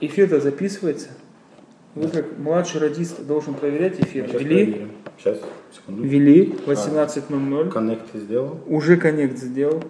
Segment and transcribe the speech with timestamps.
[0.00, 1.08] Эфир-то записывается.
[1.94, 4.26] Вы как младший радист должен проверять эфир.
[4.26, 4.90] Сейчас Вели, проверим.
[5.18, 5.40] Сейчас,
[5.74, 6.02] секунду.
[6.02, 7.70] вели 18.00.
[7.70, 8.60] Коннект сделал.
[8.66, 9.82] Уже коннект сделал.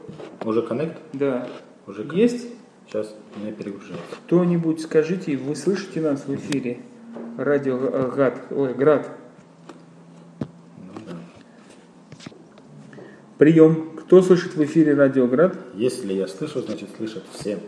[0.44, 0.96] Уже коннект?
[1.12, 1.46] Да.
[1.86, 2.16] Уже коннект.
[2.16, 2.48] Есть?
[2.86, 3.14] Сейчас
[3.44, 4.02] не перегружается.
[4.26, 6.80] Кто-нибудь скажите, вы слышите нас в эфире?
[7.36, 9.08] Радио э, ГАД, ой, ГРАД.
[10.78, 11.16] Ну да.
[13.38, 13.90] Прием.
[13.96, 15.56] Кто слышит в эфире Радио ГРАД?
[15.74, 17.60] Если я слышу, значит слышат все.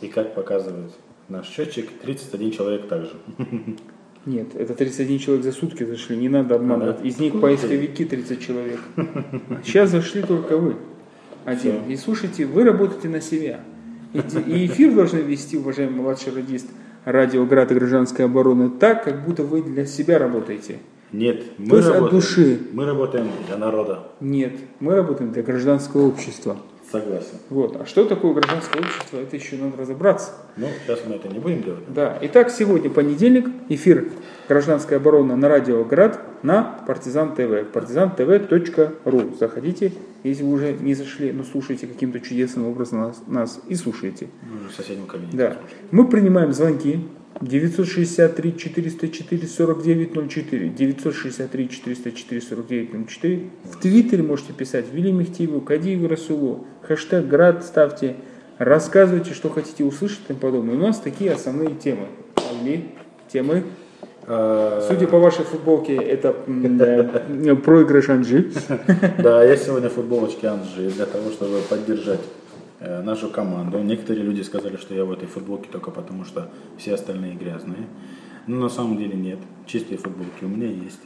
[0.00, 0.92] И как показывает
[1.28, 3.12] наш счетчик, 31 человек также.
[4.26, 7.04] Нет, это 31 человек за сутки зашли, не надо обманывать.
[7.04, 8.80] Из них поисковики 30 человек.
[9.64, 10.76] Сейчас зашли только вы.
[11.44, 11.84] Один.
[11.88, 13.60] И слушайте, вы работаете на себя.
[14.14, 16.68] И, эфир должны вести, уважаемый младший радист,
[17.04, 20.78] радио Град и гражданской обороны так, как будто вы для себя работаете.
[21.12, 22.20] Нет, мы То есть от работаем.
[22.20, 22.58] души.
[22.72, 24.08] Мы работаем для народа.
[24.20, 26.56] Нет, мы работаем для гражданского общества.
[26.94, 27.38] Согласен.
[27.50, 27.74] Вот.
[27.80, 30.30] А что такое гражданское общество, это еще надо разобраться.
[30.56, 31.82] Ну, сейчас мы это не будем делать.
[31.88, 32.16] Да.
[32.22, 34.12] Итак, сегодня понедельник, эфир
[34.48, 37.72] «Гражданская оборона» на радио «Град» на Партизан ТВ.
[37.72, 39.22] партизантв.ру.
[39.40, 39.90] Заходите,
[40.22, 44.28] если вы уже не зашли, но слушаете каким-то чудесным образом нас, нас и слушаете.
[44.48, 45.36] Мы уже в соседнем кабинете.
[45.36, 45.56] Да.
[45.90, 47.08] Мы принимаем звонки
[47.40, 56.08] 963 404 49 04 963 404 49 04 В Твиттере можете писать Вили Мехтиеву, Кадиеву
[56.08, 58.16] Расулу, хэштег Град ставьте,
[58.58, 60.74] рассказывайте, что хотите услышать и тому подобное.
[60.74, 62.06] У нас такие основные темы.
[62.62, 62.86] Вили,
[63.32, 63.64] темы.
[64.26, 68.52] А, Судя по вашей футболке, это да, проигрыш Анжи.
[69.18, 72.43] Да, я сегодня в футболочке Анжи для того, чтобы поддержать э,
[73.02, 73.78] нашу команду.
[73.80, 77.86] Некоторые люди сказали, что я в этой футболке только потому, что все остальные грязные.
[78.46, 79.38] Но на самом деле нет.
[79.66, 81.00] Чистые футболки у меня есть.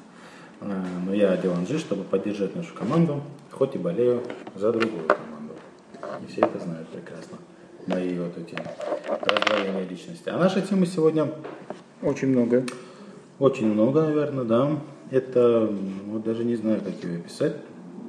[0.61, 4.23] Э, Но я одел Анжи, чтобы поддержать нашу команду, хоть и болею
[4.56, 5.55] за другую команду.
[6.27, 7.39] И все это знают прекрасно.
[7.87, 8.56] Мои вот эти
[9.09, 10.29] раздвоения личности.
[10.29, 11.31] А наша тема сегодня
[12.03, 12.65] Очень много.
[13.39, 14.71] очень много, наверное, да.
[15.11, 15.73] Это,
[16.06, 17.56] вот даже не знаю, как его описать.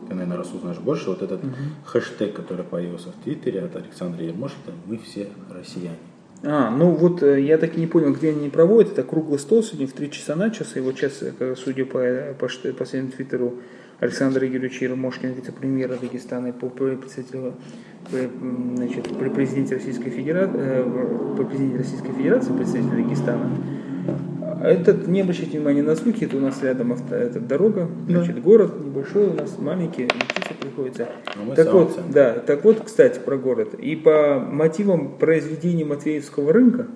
[0.09, 1.09] Ты, наверное, раз узнаешь больше.
[1.09, 1.40] Вот этот
[1.86, 5.97] хэштег, который появился в Твиттере от Александра Ермошина, мы все россияне.
[6.42, 8.94] А, ну вот э, я так и не понял, где они проводят.
[8.94, 10.80] Это круглый стол сегодня в 3 часа начался.
[10.80, 12.00] И вот сейчас, э, судя по,
[12.40, 13.56] по шт- последнему твиттеру
[14.00, 20.53] Александра Юрьевича Ермошкина, вице-премьера Дагестана и по м, значит, при президенте Российской Федерации,
[21.36, 23.50] при президенте Российской Федерации, представитель Дагестана,
[24.62, 28.74] этот, не обращайте внимания на звуки, это у нас рядом авто, это дорога, значит, город
[28.80, 31.09] небольшой у нас, маленький, летиться приходится.
[31.25, 32.14] А мы так вот, центре.
[32.14, 33.74] да, так вот, кстати, про город.
[33.75, 36.88] И по мотивам произведения Матвеевского рынка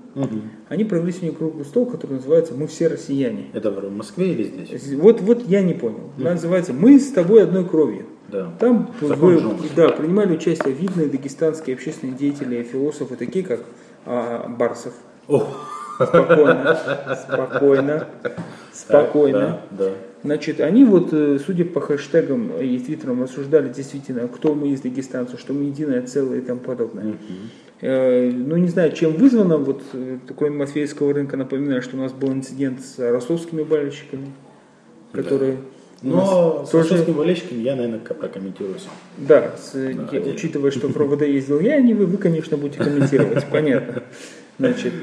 [0.69, 3.47] они провели сегодня круглый стол, который называется «Мы все россияне».
[3.53, 4.93] Это в Москве или здесь?
[4.93, 6.11] Вот, вот я не понял.
[6.17, 8.05] Называется «Мы с тобой одной кровью».
[8.29, 8.51] Да.
[8.59, 9.39] Там вы-
[9.75, 13.59] да, принимали участие видные дагестанские общественные деятели, философы, такие как
[14.05, 14.93] а, Барсов.
[15.27, 15.47] О,
[15.95, 16.77] Спокойно,
[17.27, 18.07] спокойно,
[18.73, 19.59] спокойно.
[19.71, 19.91] Да, да.
[20.23, 25.39] Значит, они вот, э, судя по хэштегам и твиттерам, рассуждали действительно, кто мы из дагестанцев,
[25.39, 27.15] что мы единое целое и тому подобное.
[27.81, 32.13] Э, Ну, не знаю, чем вызвано, вот э, такой Матвеевского рынка, напоминаю, что у нас
[32.13, 34.27] был инцидент с ростовскими болельщиками,
[35.11, 35.57] которые...
[36.01, 38.91] Но с тоже- ростовскими болельщиками я, наверное, прокомментирую сам.
[39.17, 40.31] Да, с- я- отдельно.
[40.31, 44.03] учитывая, что в РОВД ездил я, а не вы, вы, конечно, будете комментировать, понятно.
[44.59, 44.93] Значит,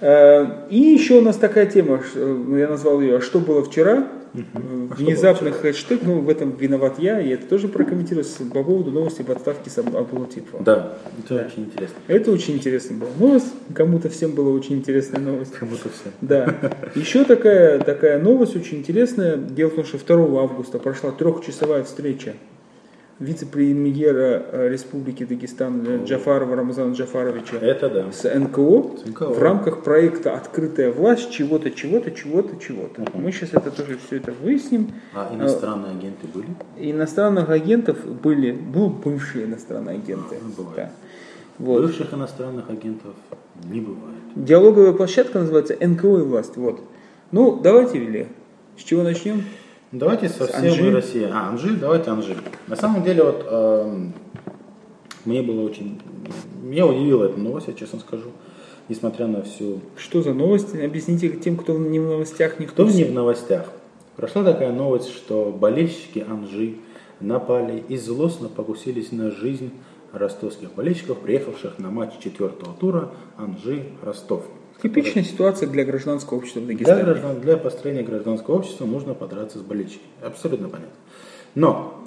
[0.00, 4.06] и еще у нас такая тема, э, я назвал ее «А что было вчера?».
[4.52, 9.22] Внезапный хэштег, ну в этом виноват я, и это тоже прокомментирую с- по поводу новости
[9.22, 10.62] об отставке Сам- Абдулатипова.
[10.62, 11.46] Да, это Да.
[11.46, 11.96] очень интересно.
[12.08, 13.08] Это очень интересно было.
[13.18, 15.54] Новость, кому-то всем была очень интересная новость.
[15.54, 16.10] Кому-то все.
[16.20, 16.54] Да.
[16.94, 19.36] Еще такая, такая новость очень интересная.
[19.36, 22.34] Дело в том, что 2 августа прошла трехчасовая встреча
[23.18, 28.12] вице-премьера э, Республики Дагестан э, Джафарова Рамазана Джафаровича Это да.
[28.12, 29.26] с НКО, С НКО.
[29.30, 33.04] в рамках проекта «Открытая власть» чего-то, чего-то, чего-то, чего-то.
[33.14, 34.92] Мы сейчас это тоже все это выясним.
[35.14, 36.48] А иностранные агенты были?
[36.76, 40.36] Иностранных агентов были, ну, бывшие иностранные агенты.
[40.40, 40.76] Ну, бывает.
[40.76, 40.90] Да.
[41.58, 41.82] Вот.
[41.82, 43.14] Бывших иностранных агентов
[43.64, 44.14] не бывает.
[44.36, 46.56] Диалоговая площадка называется НКО и власть.
[46.56, 46.80] Вот.
[47.32, 48.28] Ну, давайте, Вилли,
[48.76, 49.42] с чего начнем?
[49.90, 50.82] Давайте совсем Анжи?
[50.82, 51.30] мы Россия.
[51.32, 52.36] А, Анжи, давайте Анжи.
[52.66, 54.12] На самом деле, вот эм,
[55.24, 56.00] мне было очень...
[56.62, 58.30] Меня удивила эта новость, я честно скажу.
[58.90, 59.80] Несмотря на всю...
[59.96, 60.76] Что за новости?
[60.76, 63.66] Объясните тем, кто не в новостях, в Кто не в новостях?
[64.16, 66.74] Прошла такая новость, что болельщики Анжи
[67.20, 69.72] напали и злостно покусились на жизнь
[70.12, 74.44] ростовских болельщиков, приехавших на матч четвертого тура Анжи-Ростов.
[74.82, 77.02] Типичная ситуация для гражданского общества в Для, Дагестане.
[77.02, 80.08] граждан, для построения гражданского общества нужно подраться с болельщиками.
[80.22, 80.94] Абсолютно понятно.
[81.56, 82.04] Но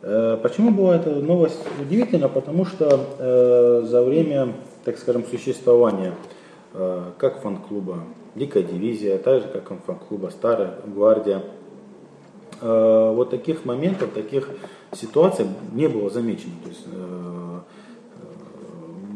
[0.00, 2.30] э, почему была эта новость удивительна?
[2.30, 4.54] Потому что э, за время,
[4.84, 6.14] так скажем, существования
[6.72, 8.04] э, как фан-клуба
[8.34, 11.42] Дикая дивизия, так же как фан-клуба Старая гвардия.
[12.62, 14.48] Э, вот таких моментов, таких
[14.92, 16.52] ситуаций не было замечено.
[16.64, 16.86] То есть,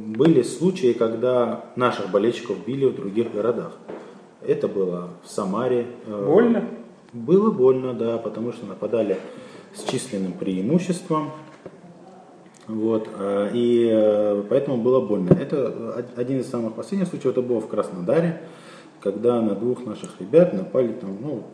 [0.09, 3.77] были случаи, когда наших болельщиков били в других городах.
[4.41, 5.87] Это было в Самаре.
[6.07, 6.65] Больно?
[7.13, 9.19] Было больно, да, потому что нападали
[9.75, 11.31] с численным преимуществом.
[12.67, 15.33] Вот, э, и э, поэтому было больно.
[15.33, 18.43] Это один из самых последних случаев, это было в Краснодаре,
[19.01, 21.45] когда на двух наших ребят напали там, ну,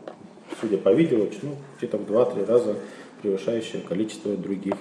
[0.61, 2.75] судя по видео, ну, где-то в 2-3 раза
[3.25, 4.75] превышающее количество других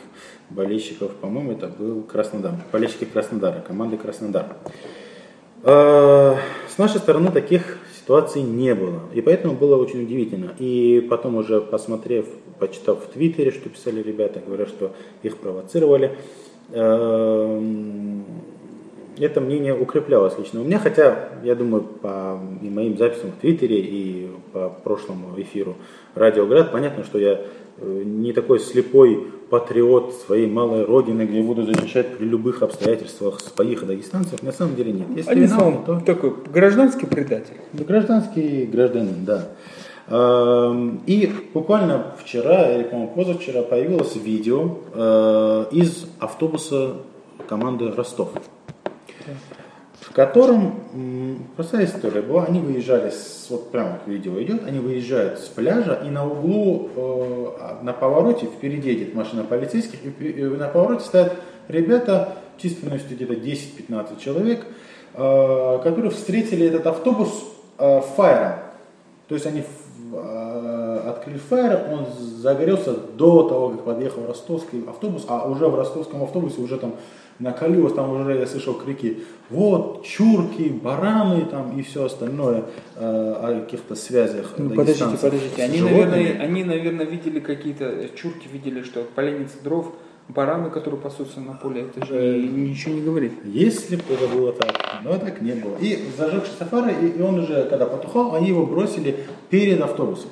[0.49, 1.11] болельщиков.
[1.15, 2.55] По-моему, это был Краснодар.
[2.73, 4.57] Болельщики Краснодара, команды Краснодар.
[5.63, 6.35] Э,
[6.67, 8.99] с нашей стороны таких ситуаций не было.
[9.13, 10.53] И поэтому было очень удивительно.
[10.59, 12.25] И потом уже посмотрев,
[12.59, 14.91] почитав в Твиттере, что писали ребята, говорят, что
[15.23, 16.17] их провоцировали,
[16.73, 18.25] эм,
[19.19, 23.79] это мнение укреплялось лично у меня, хотя, я думаю, по и моим записям в Твиттере
[23.79, 25.75] и по прошлому эфиру
[26.15, 27.41] Радиоград, понятно, что я
[27.81, 34.41] не такой слепой патриот своей малой родины, где буду защищать при любых обстоятельствах своих дагестанцев,
[34.41, 35.07] на самом деле нет.
[35.15, 35.99] Если Одним словом, то...
[35.99, 37.55] такой гражданский предатель.
[37.73, 39.49] Да, гражданский гражданин, да.
[41.05, 46.97] И буквально вчера, или, по-моему, позавчера появилось видео э, из автобуса
[47.47, 48.31] команды Ростов
[50.13, 50.75] в котором
[51.55, 56.03] простая история была, они выезжали, с, вот прямо как видео идет, они выезжают с пляжа
[56.05, 61.33] и на углу, э, на повороте, впереди едет машина полицейских, и на повороте стоят
[61.67, 64.67] ребята численностью где-то 10-15 человек,
[65.15, 67.45] э, которые встретили этот автобус
[67.79, 68.59] э, фаером.
[69.27, 69.63] То есть они
[70.13, 76.21] э, открыли фаер, он загорелся до того, как подъехал ростовский автобус, а уже в ростовском
[76.21, 76.93] автобусе уже там
[77.39, 79.19] накалилось, там уже я слышал крики,
[79.49, 82.65] вот, чурки, бараны там и все остальное
[82.95, 84.53] э, о каких-то связях.
[84.57, 89.93] Ну, подождите, подождите, они наверное, они, наверное, видели какие-то, э, чурки видели, что поленница дров,
[90.29, 93.33] бараны, которые пасутся на поле, это же э, ничего не говорит.
[93.43, 95.75] Если бы это было так, но так не было.
[95.79, 100.29] И зажегшийся фары, и, и он уже, когда потухал, они его бросили перед автобусом.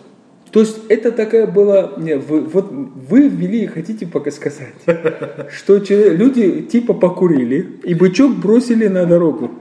[0.52, 4.74] То есть это такая была, не, вы, вот вы ввели и хотите пока сказать,
[5.50, 9.52] что люди типа покурили и бычок бросили на дорогу.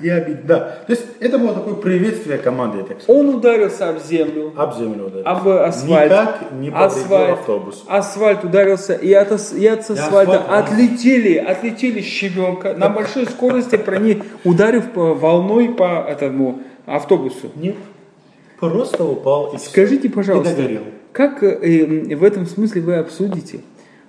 [0.00, 0.78] Я, да.
[0.86, 4.52] То есть это было такое приветствие команды, я так Он ударился об землю.
[4.56, 5.30] Об землю ударился.
[5.30, 6.10] Об асфальт.
[6.10, 7.84] Никак не асфальт, автобус.
[7.86, 14.22] Асфальт ударился, и от, и от асфальта асфальт, отлетели, отлетели щебенка на большой скорости, прони,
[14.44, 17.50] ударив по, волной по этому автобусу.
[17.56, 17.76] Нет.
[18.60, 20.16] Просто упал и Скажите, все.
[20.16, 20.82] пожалуйста, и догорел.
[21.12, 23.60] как э, в этом смысле вы обсудите,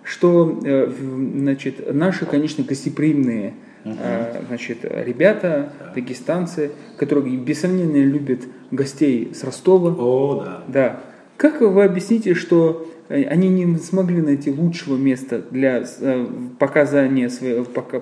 [0.04, 0.92] что э,
[1.36, 3.54] значит, наши, конечно, гостеприимные
[3.86, 3.96] угу.
[4.00, 5.94] э, значит, ребята, да.
[5.96, 9.96] дагестанцы, которые, без сомнения, любят гостей с Ростова.
[9.98, 10.64] О, да.
[10.68, 11.00] Да.
[11.38, 16.28] Как вы объясните, что э, они не смогли найти лучшего места для э,
[16.60, 18.02] показания своего, пока,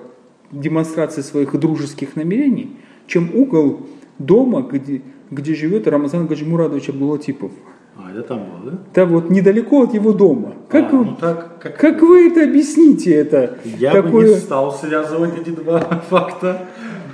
[0.50, 2.76] демонстрации своих дружеских намерений,
[3.06, 3.86] чем угол
[4.18, 7.52] дома, где, где живет Рамазан Гаджимурадович Абдулатипов.
[7.96, 8.78] А, это там было, да?
[8.94, 10.54] Да, вот недалеко от его дома.
[10.68, 11.76] Как, а, вы, ну так, как...
[11.78, 13.14] как вы это объясните?
[13.14, 14.12] Это Я такое...
[14.12, 16.66] бы не стал связывать эти два факта.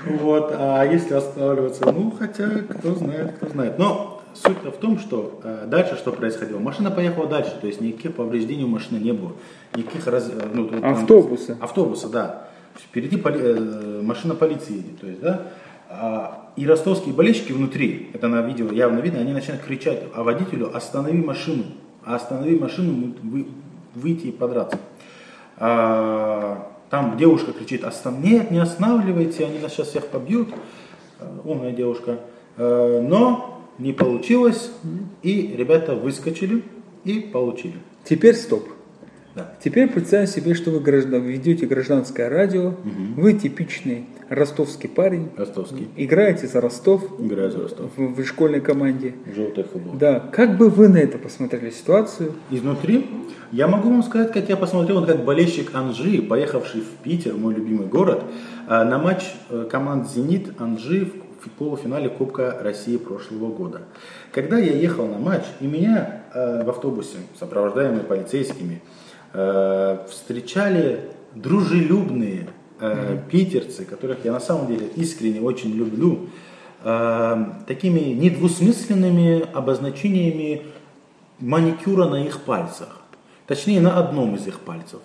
[0.06, 0.52] Вот.
[0.56, 3.78] А если останавливаться, ну, хотя, кто знает, кто знает.
[3.78, 6.58] Но суть в том, что э, дальше что происходило.
[6.58, 9.32] Машина поехала дальше, то есть никаких повреждений у машины не было.
[9.74, 10.30] Никаких раз...
[10.30, 11.54] Э, ну, автобуса.
[11.54, 12.48] Там, автобуса, да.
[12.76, 13.40] Впереди поли...
[13.40, 15.42] э, машина полиции едет, то есть, да.
[15.88, 20.74] А, и ростовские болельщики внутри, это на видео явно видно, они начинают кричать о водителю
[20.74, 21.64] «Останови машину!
[22.04, 23.46] Останови машину, вы,
[23.94, 24.78] выйти и подраться!»
[25.58, 28.22] а, Там девушка кричит «Остан...
[28.22, 30.48] «Нет, не останавливайте, они нас сейчас всех побьют!»
[31.20, 32.20] а, Умная девушка.
[32.56, 34.70] А, но не получилось,
[35.22, 36.64] и ребята выскочили
[37.04, 37.76] и получили.
[38.04, 38.66] Теперь стоп.
[39.36, 39.52] Да.
[39.62, 43.20] Теперь представим себе, что вы граждан, ведете гражданское радио, угу.
[43.20, 45.28] вы типичный ростовский парень.
[45.36, 45.88] Ростовский.
[45.94, 47.04] Играете за Ростов.
[47.20, 47.90] Играю за Ростов.
[47.96, 49.14] В, в школьной команде.
[49.34, 49.94] Желтый футбол.
[49.94, 50.20] Да.
[50.32, 52.32] Как бы вы на это посмотрели ситуацию?
[52.50, 53.06] Изнутри?
[53.52, 57.86] Я могу вам сказать, как я посмотрел, как болельщик Анжи, поехавший в Питер, мой любимый
[57.86, 58.24] город,
[58.68, 61.12] э, на матч э, команд «Зенит» Анжи
[61.42, 63.82] в полуфинале Кубка России прошлого года.
[64.32, 68.80] Когда я ехал на матч, и меня э, в автобусе, сопровождаемые полицейскими,
[70.08, 71.00] встречали
[71.36, 72.48] дружелюбные
[72.80, 76.28] э, питерцы, которых я на самом деле искренне очень люблю,
[76.82, 80.62] э, такими недвусмысленными обозначениями
[81.38, 83.02] маникюра на их пальцах.
[83.46, 85.00] Точнее, на одном из их пальцев.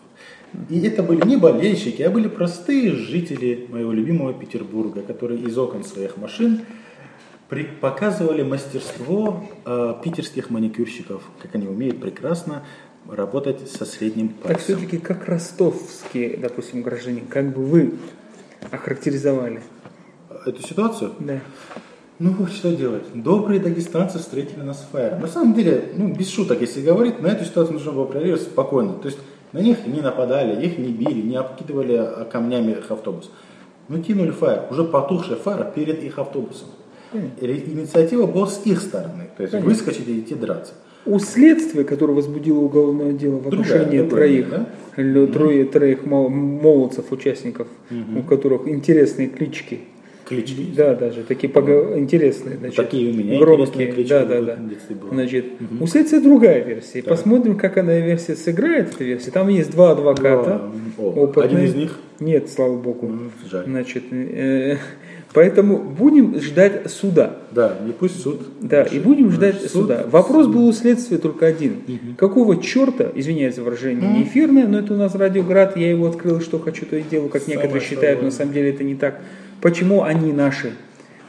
[0.70, 5.84] И это были не болельщики, а были простые жители моего любимого Петербурга, которые из окон
[5.84, 6.62] своих машин
[7.82, 12.64] показывали мастерство э, питерских маникюрщиков, как они умеют прекрасно
[13.10, 14.78] работать со средним Так пальцем.
[14.78, 17.94] все-таки как ростовские, допустим, граждане, как бы вы
[18.70, 19.62] охарактеризовали?
[20.46, 21.12] Эту ситуацию?
[21.20, 21.40] Да.
[22.20, 23.04] Ну что делать.
[23.16, 25.22] Добрые дагестанцы встретили нас фаером.
[25.22, 28.94] На самом деле, ну без шуток, если говорить, на эту ситуацию нужно было реагировать спокойно.
[28.94, 29.18] То есть
[29.54, 33.32] на них не нападали, их не били, не обкидывали а, камнями их автобус.
[33.88, 36.68] Ну кинули фаер, уже потухшая фара перед их автобусом.
[37.12, 39.70] Инициатива была с их стороны, то есть Понятно.
[39.74, 40.74] выскочить и идти драться.
[41.06, 45.28] У следствия, которое возбудило уголовное дело в отношении другая, троих, да?
[45.28, 47.68] трое, троих мол- молодцев, участников,
[48.16, 49.80] у которых интересные клички.
[50.30, 50.68] Клички.
[50.78, 53.92] Да, даже такие пого- интересные, значит, Такие у меня громкие.
[53.92, 54.60] клички да, да, да.
[55.12, 55.46] Значит,
[55.82, 57.00] у следствия другая версия.
[57.00, 59.32] И Посмотрим, как она версия сыграет, эта версия.
[59.32, 60.72] Там есть два адвоката.
[60.98, 61.46] О, опытные.
[61.46, 62.00] один из них?
[62.22, 63.12] Нет, слава богу.
[63.52, 63.66] Жаль.
[63.66, 64.78] Значит, э,
[65.34, 67.38] поэтому будем ждать суда.
[67.52, 68.42] Да, и пусть суд.
[68.62, 70.06] Да, и будем ждать Суд- суда.
[70.10, 71.78] Вопрос был у следствия только один.
[72.18, 76.42] Какого черта, извиняюсь за выражение, не эфирное, но это у нас радиоград, я его открыл,
[76.42, 78.96] что хочу, то и делаю, как Самое некоторые считают, но на самом деле это не
[78.96, 79.22] так.
[79.62, 80.74] Почему они наши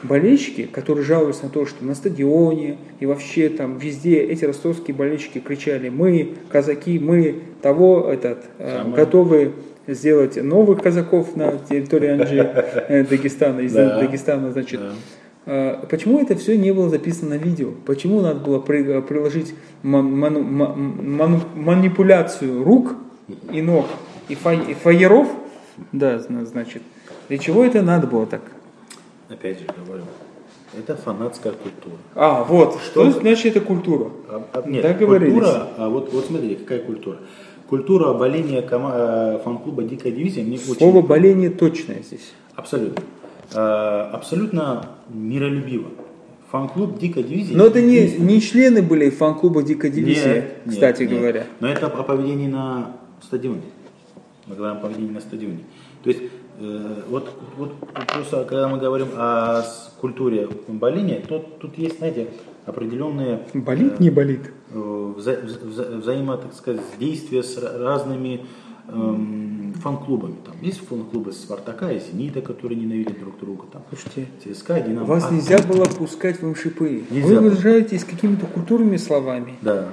[0.03, 5.39] болельщики, которые жалуются на то, что на стадионе и вообще там везде эти ростовские болельщики
[5.39, 9.53] кричали, мы, казаки, мы того, этот, э, готовы
[9.87, 12.37] сделать новых казаков на территории Анжи,
[12.87, 13.99] э, Дагестана, из Да.
[13.99, 14.91] Дагестана, значит, Да.
[15.45, 17.71] а, Почему это все не было записано на видео?
[17.85, 22.95] Почему надо было при- приложить ман- ману- ма- ману- манипуляцию рук
[23.51, 23.85] и ног
[24.29, 25.27] и, фа- и фаеров?
[25.91, 26.81] Да, зна- значит.
[27.29, 28.41] Для чего это надо было так?
[29.29, 30.03] Опять же говорю,
[30.77, 31.95] это фанатская культура.
[32.15, 33.19] А, вот, что, Что?
[33.21, 34.11] значит это культура?
[34.29, 35.33] А- а- нет, Договорились.
[35.33, 37.17] культура, а вот, вот смотрите, какая культура.
[37.73, 41.07] Культура оболения кома- э, фан-клуба «Дикая дивизия» мне Слово очень...
[41.07, 42.31] боление точное здесь.
[42.53, 43.03] Абсолютно.
[43.51, 45.87] Э, Абсолютно миролюбиво.
[46.51, 51.01] Фан-клуб «Дикая дивизия» Но это не, не члены были фан-клуба Дикая дивизия, Нет, нет, кстати
[51.01, 51.13] нет.
[51.13, 51.47] говоря.
[51.61, 52.91] Но это о поведении на
[53.23, 53.63] стадионе.
[54.45, 55.63] Мы говорим о поведении на стадионе.
[56.03, 56.21] То есть,
[56.59, 57.73] э, вот, вот
[58.13, 59.63] просто, когда мы говорим о
[59.99, 62.27] культуре боления, то тут есть, знаете,
[62.65, 64.51] определенные Болит, не болит.
[64.71, 64.75] э,
[65.17, 68.45] вза- вза- взаимо, так сказать, действия с ра- разными
[68.89, 70.35] эм, фан-клубами.
[70.45, 73.63] Там есть фан-клубы Спартака и Зенита, которые ненавидят друг друга.
[73.71, 75.05] Там, Слушайте, ЦСКА, Динамо.
[75.05, 77.03] вас А- нельзя было пускать в МШПы.
[77.09, 79.55] Нельзя Вы выражаетесь какими-то культурными словами.
[79.61, 79.87] Да.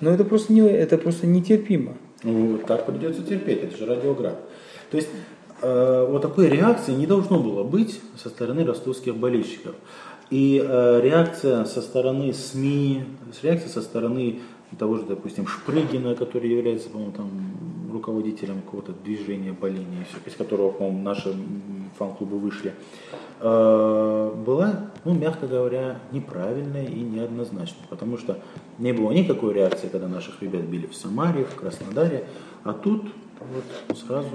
[0.00, 1.94] Но это просто, не, это просто нетерпимо.
[2.22, 4.40] Ну, так придется терпеть, это же радиоград.
[4.92, 5.08] То есть
[5.60, 9.74] э, вот такой реакции не должно было быть со стороны ростовских болельщиков.
[10.30, 13.04] И э, реакция со стороны СМИ,
[13.42, 14.40] реакция со стороны
[14.78, 17.30] того же, допустим, Шпрыгина, который является, по-моему, там
[17.90, 21.34] руководителем какого-то движения боления, из которого, по-моему, наши
[21.98, 22.74] фан-клубы вышли,
[23.40, 27.86] э, была, ну, мягко говоря, неправильная и неоднозначная.
[27.88, 28.38] Потому что
[28.78, 32.26] не было никакой реакции, когда наших ребят били в Самаре, в Краснодаре,
[32.64, 33.04] а тут
[33.40, 34.28] вот сразу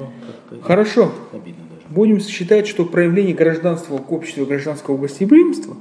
[0.50, 1.12] как-то Хорошо.
[1.31, 1.82] обидно даже.
[1.93, 5.75] Будем считать, что проявление гражданства к обществу гражданского гостеприимства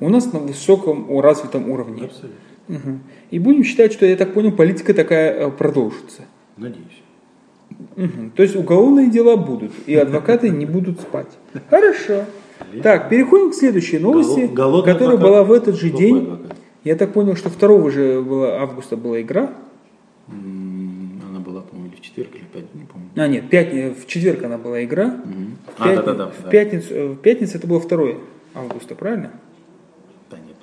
[0.00, 2.04] у нас на высоком развитом уровне.
[2.04, 2.38] Абсолютно.
[2.68, 3.00] Мгм.
[3.30, 6.22] И будем считать, что, я так понял, политика такая э, продолжится.
[6.56, 7.02] Надеюсь.
[7.96, 8.30] Мгм.
[8.36, 11.30] То есть уголовные дела будут, и адвокаты не будут спать.
[11.68, 12.24] Хорошо.
[12.82, 16.38] Так, переходим к следующей новости, которая была в этот же день.
[16.84, 19.52] Я так понял, что 2 же было- августа была игра.
[23.16, 25.06] А, нет, пятни- в четверг она была игра.
[25.06, 25.56] Мгм.
[25.76, 26.26] В, А, пятни- да-да-да.
[26.28, 26.50] в да.
[26.50, 28.20] пятницу, э, в пятницу это было 2
[28.54, 29.30] августа, правильно?
[30.30, 30.56] Да нет.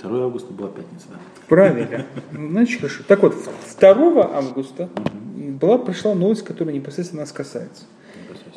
[0.00, 1.16] 2 августа была пятница, да.
[1.48, 2.06] Правильно.
[2.32, 3.02] Ну, Значит, хорошо.
[3.08, 3.34] Так вот,
[3.80, 4.88] 2 августа
[5.60, 7.84] была пришла новость, которая непосредственно нас касается.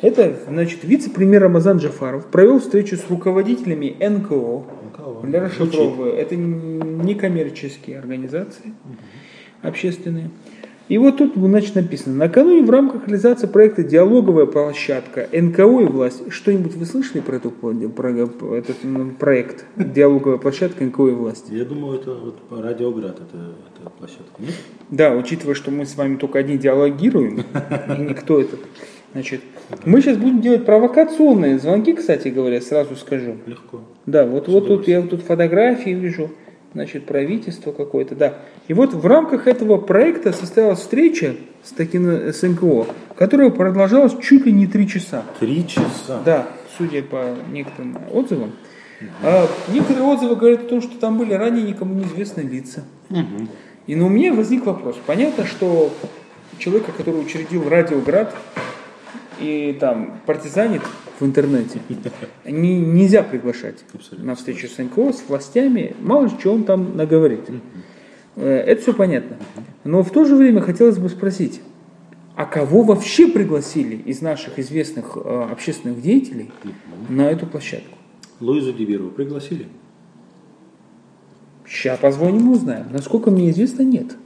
[0.02, 4.64] Это, значит, вице-премьер Рамазан Джафаров провел встречу с руководителями НКО.
[4.92, 5.26] НКО.
[5.26, 8.72] Для расшифровываю, это не коммерческие организации
[9.62, 10.30] общественные.
[10.90, 16.32] И вот тут значит, написано, накануне в рамках реализации проекта «Диалоговая площадка НКО и власть».
[16.32, 18.10] Что-нибудь вы слышали про, эту, про
[18.56, 18.76] этот
[19.16, 21.46] проект «Диалоговая площадка НКО и власть»?
[21.48, 24.34] Я думаю, это вот радиоград, это, это площадка.
[24.40, 24.54] Нет?
[24.90, 27.38] Да, учитывая, что мы с вами только одни диалогируем,
[27.96, 28.56] и никто это.
[29.12, 29.42] Значит,
[29.84, 33.36] мы сейчас будем делать провокационные звонки, кстати говоря, сразу скажу.
[33.46, 33.82] Легко.
[34.06, 36.30] Да, вот, вот тут я вот тут фотографии вижу,
[36.72, 38.34] значит, правительство какое-то, да.
[38.68, 42.86] И вот в рамках этого проекта состоялась встреча с таким с НКО,
[43.16, 45.24] которая продолжалась чуть ли не три часа.
[45.38, 46.22] Три часа.
[46.24, 46.48] Да,
[46.78, 48.52] судя по некоторым отзывам.
[49.22, 52.84] А некоторые отзывы говорят о том, что там были ранее никому неизвестные лица.
[53.08, 53.48] Мгм.
[53.86, 54.96] И ну, у меня возник вопрос.
[55.06, 55.90] Понятно, что
[56.58, 58.34] человека, который учредил Радиоград
[59.40, 60.82] и там партизанит
[61.18, 61.80] в интернете,
[62.44, 64.26] не, нельзя приглашать Абсолютно.
[64.26, 65.94] на встречу с НКО, с властями.
[66.00, 67.48] Мало ли, что он там наговорит.
[68.36, 69.36] Э, это все понятно.
[69.84, 71.60] Но в то же время хотелось бы спросить,
[72.36, 76.50] а кого вообще пригласили из наших известных э, общественных деятелей
[77.08, 77.98] на эту площадку?
[78.40, 79.66] Луизу Диберову пригласили?
[81.66, 82.86] Сейчас позвоним и узнаем.
[82.90, 84.16] Насколько мне известно, нет.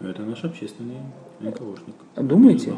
[0.00, 0.96] Это наш общественный
[1.40, 1.94] НКОшник.
[2.16, 2.72] Думаете?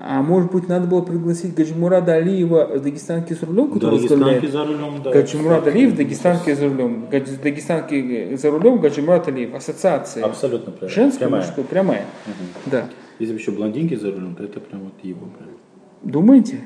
[0.00, 4.50] А может быть, надо было пригласить Гаджимурада Алиева, дагестанский за рулем, который возглавляет?
[4.50, 5.10] за рулем, да.
[5.12, 7.06] Гаджимурад Алиев, дагестанский за рулем.
[7.10, 10.24] Дагестанский за рулем, Гаджимурад Алиев, ассоциация.
[10.24, 10.94] Абсолютно правильно.
[10.94, 11.42] Женская, прямая.
[11.42, 12.04] мужская, прямая.
[12.26, 12.70] Угу.
[12.70, 12.88] Да.
[13.18, 15.50] Если бы еще блондинки за рулем, то это прям вот его прям.
[16.02, 16.60] Думаете?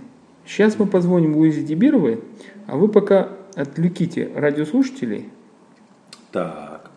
[0.47, 2.23] Сейчас мы позвоним Луизе Дибировой,
[2.67, 5.29] а вы пока отвлеките радиослушателей.
[6.33, 6.91] Так.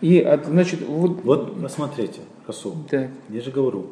[0.00, 1.22] И, от, значит, вот...
[1.22, 2.74] Вот, посмотрите, Расул.
[2.90, 3.08] Да.
[3.28, 3.86] Я же говорю,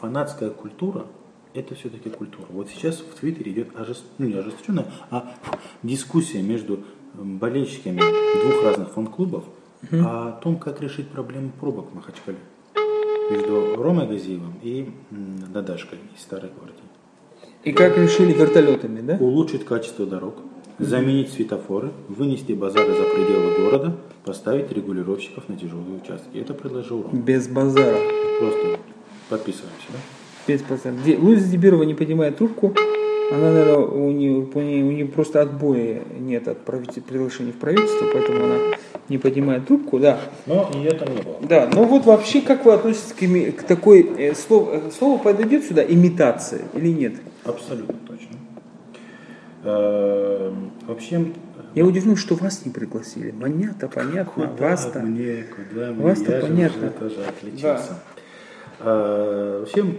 [0.00, 1.06] фанатская культура–
[1.54, 2.46] это все-таки культура.
[2.50, 4.04] Вот сейчас в Твиттере идет ожест...
[4.18, 5.34] ну, не ожесточенная, а
[5.82, 6.80] дискуссия между
[7.14, 8.00] болельщиками
[8.42, 9.44] двух разных фан-клубов
[9.82, 10.02] угу.
[10.04, 12.38] о том, как решить проблему пробок в Махачкале
[13.30, 16.74] между Ромой Газиевым и Дадашкой из Старой гвардии.
[17.64, 19.16] И как решили вертолетами, да?
[19.18, 20.36] Улучшить качество дорог,
[20.78, 26.36] заменить светофоры, вынести базары за пределы города, поставить регулировщиков на тяжелые участки.
[26.36, 27.18] Это предложил Рома.
[27.18, 27.98] Без базара.
[28.38, 28.75] Просто
[29.28, 29.98] Подписываемся, да?
[30.44, 30.98] Спецпацан.
[31.18, 32.72] Луиза Дебирова не поднимает трубку.
[33.32, 37.56] Она, наверное, у нее, у нее, у нее просто отбоя нет от правитель, приглашений в
[37.56, 38.58] правительство, поэтому она
[39.08, 40.20] не поднимает трубку, да.
[40.46, 41.36] Но ее там не было.
[41.42, 45.64] Да, но вот вообще, как вы относитесь к, к такой, э, слово, э, слово подойдет
[45.64, 47.14] сюда, имитация или нет?
[47.44, 48.36] Абсолютно точно.
[49.64, 50.52] Э,
[50.86, 51.32] вообще...
[51.74, 53.32] Я удивлен, что вас не пригласили.
[53.32, 54.52] Понятно, понятно.
[54.58, 55.00] Вас-то.
[55.00, 56.02] Мне, куда мне?
[56.02, 56.90] Вас-то понятно.
[56.90, 57.88] тоже отличился.
[57.90, 58.15] Да.
[58.80, 59.98] А, всем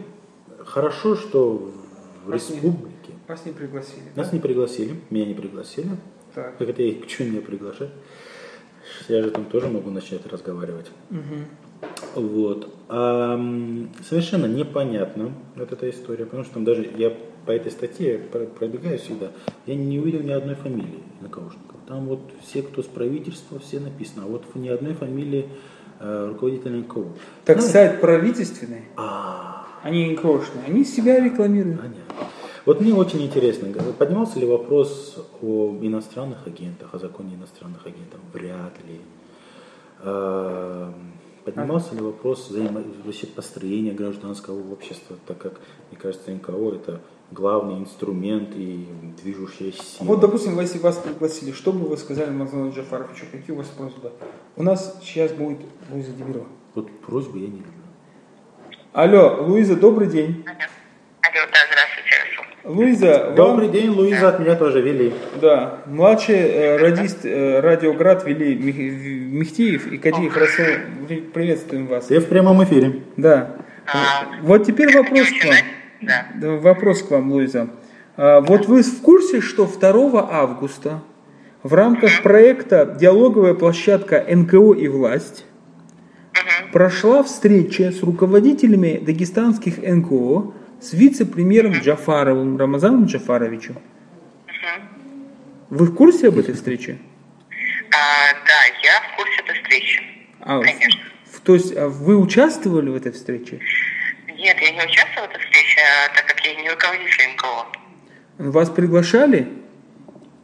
[0.65, 1.71] хорошо, что
[2.25, 3.09] в вас республике...
[3.09, 4.03] Не, вас не пригласили.
[4.15, 4.35] Нас да?
[4.35, 5.89] не пригласили, меня не пригласили.
[6.33, 6.57] Так.
[6.57, 7.89] Как это я их почему меня приглашать?
[9.07, 10.91] Я же там тоже могу начать разговаривать.
[11.11, 12.21] Угу.
[12.21, 12.73] Вот.
[12.89, 13.39] А,
[14.07, 19.31] совершенно непонятно вот эта история, потому что там даже я по этой статье пробегаю сюда,
[19.65, 21.77] я не увидел ни одной фамилии НКОшников.
[21.87, 24.23] Там вот все, кто с правительства, все написано.
[24.25, 25.47] А вот ни одной фамилии
[25.99, 27.05] Э, руководитель НКО.
[27.43, 31.81] Так ну, сайт правительственный, а они НКОшные, они себя рекламируют.
[31.81, 32.03] Понятно.
[32.65, 38.19] Вот мне очень интересно, поднимался ли вопрос о иностранных агентах, о законе иностранных агентов?
[38.33, 38.99] Вряд ли.
[40.01, 40.91] Э,
[41.43, 42.83] поднимался ли вопрос взаимо...
[43.03, 45.53] вообще построения гражданского общества, так как,
[45.89, 46.99] мне кажется, НКО это
[47.31, 48.87] главный инструмент и
[49.21, 50.07] движущая сила.
[50.07, 54.11] Вот, допустим, если вас пригласили, что бы вы сказали Мазану Джафаровичу, какие у вас просьбы?
[54.55, 55.59] У нас сейчас будет
[55.91, 56.47] Луиза Дебирова.
[56.75, 57.73] Вот просьбы я не люблю.
[58.93, 60.43] Алло, Луиза, добрый день.
[60.45, 62.07] Алло, да, здравствуйте.
[62.63, 63.35] Луиза, вам...
[63.35, 64.29] Добрый день, Луиза, да.
[64.29, 65.13] от меня тоже вели.
[65.41, 70.65] Да, младший э, радист э, Радиоград вели Михтеев и Кадиев Расул,
[71.33, 72.07] приветствуем вас.
[72.07, 73.03] Ты в прямом эфире.
[73.15, 73.55] Да.
[73.85, 75.55] А, вот теперь вопрос к вам.
[76.01, 76.27] Да.
[76.41, 77.69] Вопрос к вам, Луиза.
[78.15, 81.01] А, вот вы в курсе, что 2 августа
[81.63, 85.45] в рамках проекта «Диалоговая площадка НКО и власть»
[86.71, 93.77] прошла встреча с руководителями дагестанских НКО с вице-премьером Джафаровым, Рамазаном Джафаровичем.
[95.69, 96.97] Вы в курсе об этой встрече?
[97.89, 100.01] А, да, я в курсе этой встречи.
[100.39, 101.01] А, Конечно.
[101.43, 103.59] То есть а вы участвовали в этой встрече?
[104.37, 107.65] Нет, я не участвовала в этой встрече, а так как я не руководитель НКО.
[108.37, 109.47] Вас приглашали?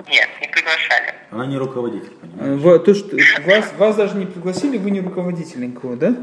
[0.07, 1.13] Нет, не приглашали.
[1.31, 2.83] Она не руководитель, понимаешь?
[2.83, 6.15] То, что вас, вас даже не пригласили, вы не руководитель НКО, да?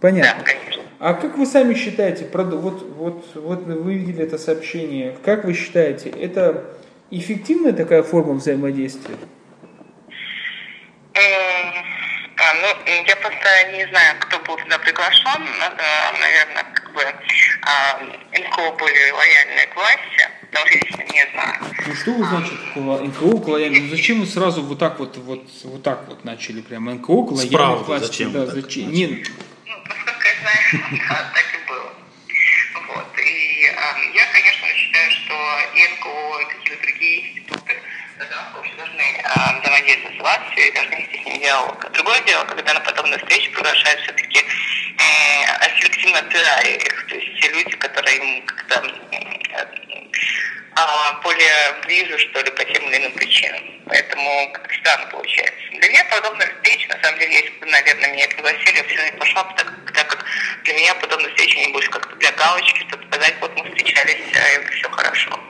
[0.00, 0.34] Понятно.
[0.38, 0.82] Да, конечно.
[1.00, 6.08] А как вы сами считаете, вот, вот, вот вы видели это сообщение, как вы считаете,
[6.10, 6.64] это
[7.10, 9.16] эффективная такая форма взаимодействия?
[11.14, 12.68] А, ну,
[13.06, 15.42] я просто не знаю, кто был туда приглашен.
[15.60, 15.82] Надо,
[16.20, 17.98] наверное, бы а,
[18.32, 20.28] НКО были лояльны к власти,
[20.66, 21.54] лично не знаю.
[21.86, 23.80] Ну что вы значит НКО к лояльны?
[23.80, 27.32] Ну, зачем вы сразу вот так вот, вот, вот так вот начали прямо НКО к
[27.32, 28.06] лояльны к власти?
[28.06, 28.32] Зачем?
[28.32, 28.92] Да, зачем?
[28.92, 29.06] Не...
[29.06, 31.92] Ну, насколько я знаю, так и было.
[32.88, 33.18] Вот.
[33.18, 35.34] И а, я, конечно, считаю, что
[35.74, 37.74] НКО, и какие-то другие институты
[38.54, 41.92] вообще должны э, взаимодействовать с властью и должны вести с ним диалог.
[41.92, 44.44] Другое дело, когда на подобные встречи приглашают все-таки
[44.98, 49.24] э, их, то есть те люди, которые им как-то э,
[51.22, 53.62] более ближе, что ли, по тем или иным причинам.
[53.86, 55.54] Поэтому как странно получается.
[55.72, 59.18] Для меня подобная встреча, на самом деле, если бы, наверное, меня пригласили, я все не
[59.18, 60.24] пошла бы, так, так как
[60.64, 64.74] для меня подобная встреча не больше как-то для галочки, чтобы сказать, вот мы встречались, и
[64.74, 65.40] все хорошо.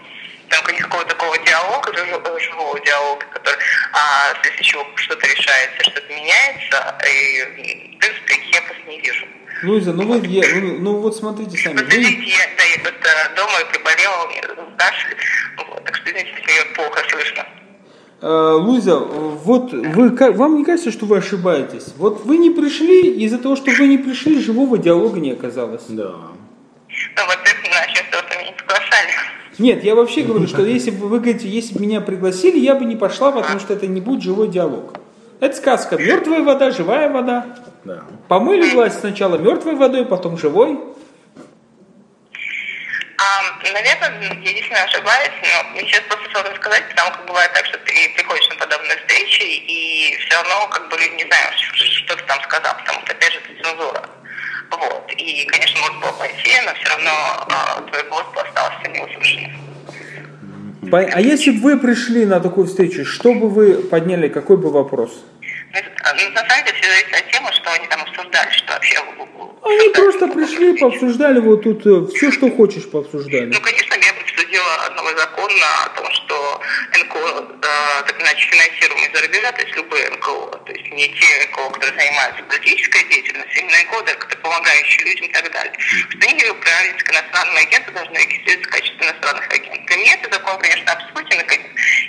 [0.49, 1.93] Там никакого такого диалога,
[2.41, 3.59] живого диалога, который,
[3.93, 9.27] а, в чего что-то решается, что-то меняется, и, в принципе, я просто не вижу.
[9.63, 11.77] Луиза, ну вы, я, ну, ну вот смотрите сами.
[11.77, 11.95] Вы...
[11.95, 14.43] Я, да, я просто дома приболела, мне
[14.77, 15.17] кашель,
[15.57, 17.47] вот, так что, извините, если меня плохо слышно.
[18.21, 21.95] Э, Луиза, вот вы, вам не кажется, что вы ошибаетесь?
[21.97, 25.85] Вот вы не пришли, из-за того, что вы не пришли, живого диалога не оказалось.
[25.89, 26.13] Да.
[26.13, 29.11] Ну, вот это значит, что вы меня не приглашали.
[29.59, 32.85] Нет, я вообще говорю, что если бы вы говорите, если бы меня пригласили, я бы
[32.85, 34.95] не пошла, потому что это не будет живой диалог.
[35.41, 35.97] Это сказка.
[35.99, 37.47] Мертвая вода, живая вода.
[37.85, 38.05] Да.
[38.29, 40.79] Помыли власть сначала мертвой водой, потом живой.
[43.17, 47.65] А, наверное, я действительно ошибаюсь, но мне сейчас просто сложно сказать, потому как бывает так,
[47.67, 52.25] что ты приходишь на подобные встречи, и все равно, как бы, не знаю, что ты
[52.25, 54.03] там сказал, потому что, опять же, это цензура.
[54.71, 55.13] Вот.
[55.17, 57.11] И, конечно, можно было пойти, но все равно
[57.49, 59.53] а, твой голос остался неуслышанным.
[60.93, 65.25] А если бы вы пришли на такую встречу, что бы вы подняли, какой бы вопрос?
[65.75, 68.99] На деле все зависит от темы, что они там обсуждали, что вообще...
[69.65, 73.47] Они просто пришли, пообсуждали вот тут э, все, что хочешь, пообсуждали.
[73.47, 75.51] Ну, конечно, я бы обсудила новый закон
[75.85, 76.61] о том, что
[76.93, 81.71] НКО э, иначе финансируемые за рубежа, то есть любые НКО, то есть не те НКО,
[81.71, 86.99] которые занимаются политической деятельностью, именно НКО, которые помогающие людям и так далее, что они правильно
[86.99, 89.87] к иностранным агентам должны регистрироваться в качестве иностранных агентов.
[89.87, 91.35] Для меня этот закон, конечно, абсолютно,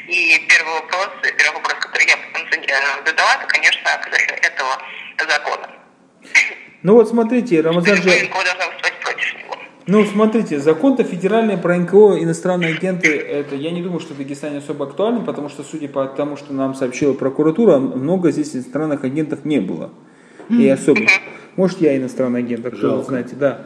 [0.07, 2.49] и первый вопрос, первый вопрос, который я потом
[3.05, 4.81] задала, это, конечно, касательно этого
[5.27, 5.69] закона.
[6.83, 8.29] Ну вот смотрите, Рамазан же...
[9.87, 14.57] Ну, смотрите, закон-то федеральный про НКО, иностранные агенты, это, я не думаю, что в Дагестане
[14.57, 19.45] особо актуально, потому что, судя по тому, что нам сообщила прокуратура, много здесь иностранных агентов
[19.45, 19.91] не было.
[20.49, 21.01] И особо.
[21.55, 23.61] Может, я иностранный агент, а кто знаете, да.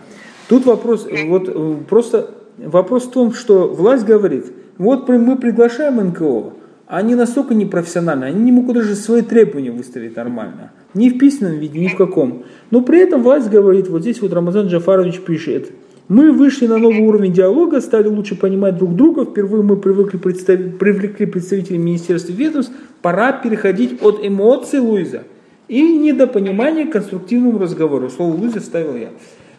[0.49, 6.53] Тут вопрос, вот э, просто вопрос в том, что власть говорит, вот мы приглашаем НКО,
[6.87, 10.71] они настолько непрофессиональны, они не могут даже свои требования выставить нормально.
[10.93, 12.45] Ни в письменном виде, ни в каком.
[12.71, 15.71] Но при этом власть говорит, вот здесь вот Рамазан Джафарович пишет,
[16.09, 20.79] мы вышли на новый уровень диалога, стали лучше понимать друг друга, впервые мы привыкли представить,
[20.79, 25.23] привлекли представителей министерства ведомств, пора переходить от эмоций Луиза
[25.67, 28.09] и недопонимания к конструктивному разговору.
[28.09, 29.09] Слово Луиза вставил я.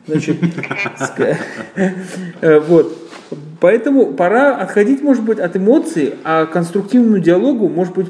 [0.09, 0.39] Значит,
[2.41, 2.99] э, вот.
[3.61, 8.09] Поэтому пора отходить, может быть, от эмоций, а к конструктивному диалогу, может быть,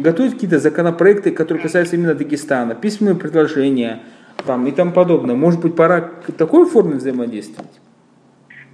[0.00, 4.00] готовить какие-то законопроекты, которые касаются именно Дагестана, письменные предложения
[4.46, 5.34] там, и тому подобное.
[5.34, 7.70] Может быть, пора к такой форме взаимодействовать?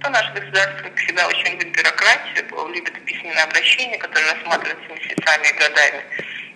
[0.03, 6.03] Ну, наше государство всегда очень любит бюрократию, любит письменное обращение, которое рассматривается месяцами и годами.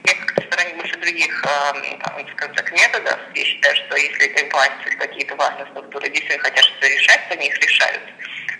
[0.06, 3.20] Я как-то сторонник больше других, э, скажем так, методов.
[3.36, 7.48] Я считаю, что если власть или какие-то важные структуры действительно хотят что-то решать, то они
[7.48, 8.02] их решают.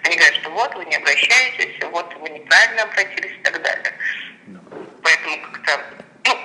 [0.04, 3.94] Они говорят, что вот вы не обращаетесь, вот вы неправильно обратились и так далее.
[5.04, 5.80] Поэтому как-то
[6.26, 6.36] ну,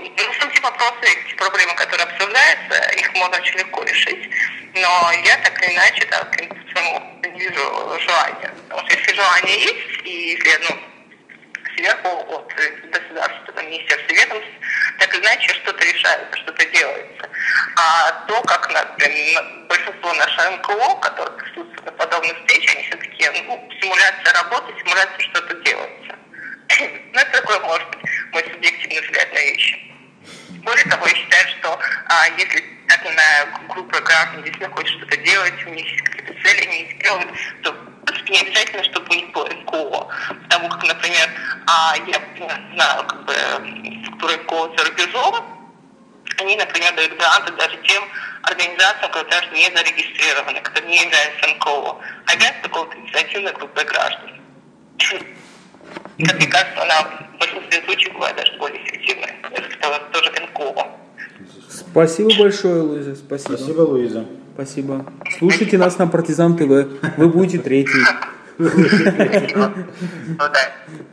[0.70, 4.28] вопросы, эти проблемы, которые обсуждаются, их можно очень легко решить.
[4.74, 8.52] Но я так или иначе так, не вижу желания.
[8.68, 10.78] Потому что если желание есть, и если ну,
[11.76, 12.52] сверху от
[12.90, 14.50] государства, там, министерства ведомств,
[14.98, 17.30] так или иначе что-то решается, что-то делается.
[17.76, 23.68] А то, как например, большинство наших МКО, которые присутствуют на подобных встречах, они все-таки ну,
[23.80, 26.16] симуляция работы, симуляция что-то делается.
[27.12, 29.95] Ну, это такой, может быть, мой субъективный взгляд на вещи.
[30.48, 35.70] Более того, я считаю, что а, если на группа граждан действительно хочет что-то делать, у
[35.70, 37.28] них есть какие-то цели, они их делают,
[37.62, 37.74] то
[38.28, 40.08] не обязательно, чтобы у них было НКО.
[40.42, 41.28] Потому как, например,
[41.66, 42.20] а, я
[42.74, 43.34] знаю как бы,
[44.04, 45.56] структуры НКО за рубежом,
[46.38, 48.04] они, например, дают гранты даже тем
[48.42, 54.40] организациям, которые даже не зарегистрированы, которые не являются НКО, а являются такой инициативной группой граждан.
[56.18, 59.68] Как мне кажется, она в большинстве случаев бывает даже более эффективной, это
[60.12, 60.86] тоже НКО.
[61.68, 63.14] Спасибо большое, Луиза.
[63.16, 63.56] Спасибо.
[63.56, 64.24] Спасибо, Луиза.
[64.54, 65.04] Спасибо.
[65.38, 66.88] Слушайте нас на Партизан ТВ.
[67.18, 68.04] Вы будете третий.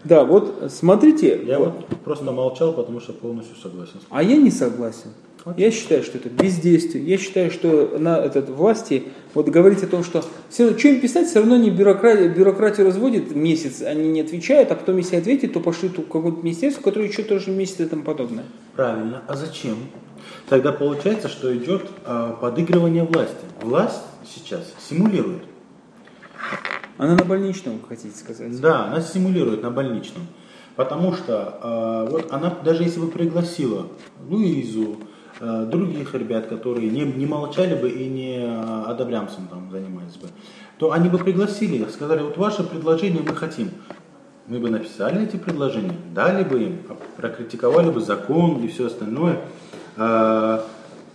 [0.06, 1.44] Да, вот смотрите.
[1.44, 4.00] Я вот просто молчал, потому что полностью согласен.
[4.10, 5.14] А я не согласен.
[5.58, 7.06] Я считаю, что это бездействие.
[7.06, 9.04] Я считаю, что на этот власти
[9.34, 13.36] вот говорить о том, что все что им писать, все равно не бюрократия, бюрократию разводит
[13.36, 17.24] месяц, они не отвечают, а потом, если ответят, то пошлют в какое-то министерство, которое еще
[17.24, 18.46] тоже месяц и тому подобное.
[18.76, 19.24] Правильно.
[19.28, 19.78] А зачем?
[20.48, 23.36] Тогда получается, что идет а, подыгрывание власти.
[23.62, 25.44] Власть сейчас симулирует.
[26.98, 28.60] Она на больничном, хотите сказать?
[28.62, 30.28] Да, она симулирует на больничном.
[30.76, 33.88] Потому что э, вот она, даже если бы пригласила
[34.28, 35.13] Луизу, э,
[35.66, 40.28] других ребят, которые не, не молчали бы и не э, одобрямсом там занимались бы,
[40.78, 43.72] то они бы пригласили сказали, вот ваше предложение мы хотим.
[44.48, 46.80] Мы бы написали эти предложения, дали бы им,
[47.18, 49.42] прокритиковали бы закон и все остальное.
[49.98, 50.60] Э,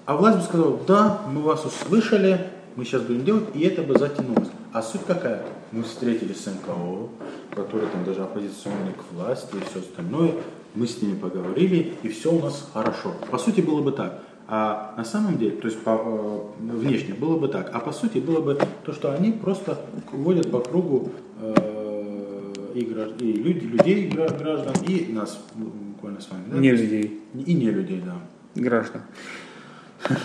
[0.06, 3.98] а власть бы сказала, да, мы вас услышали, мы сейчас будем делать, и это бы
[3.98, 4.48] затянулось.
[4.72, 5.42] А суть какая?
[5.72, 7.08] Мы встретились с НКО,
[7.54, 10.32] который там даже оппозиционный к власти и все остальное.
[10.78, 13.12] Мы с ними поговорили, и все у нас хорошо.
[13.32, 14.22] По сути, было бы так.
[14.46, 16.40] А на самом деле, то есть по, э,
[16.76, 19.76] внешне было бы так, а по сути было бы то, что они просто
[20.12, 21.10] водят по кругу
[21.40, 26.44] э, и, граждан, и люди, людей, граждан, и нас, буквально с вами.
[26.46, 26.58] Да?
[26.58, 27.20] Не людей.
[27.34, 28.14] И не людей, да.
[28.54, 29.02] Граждан.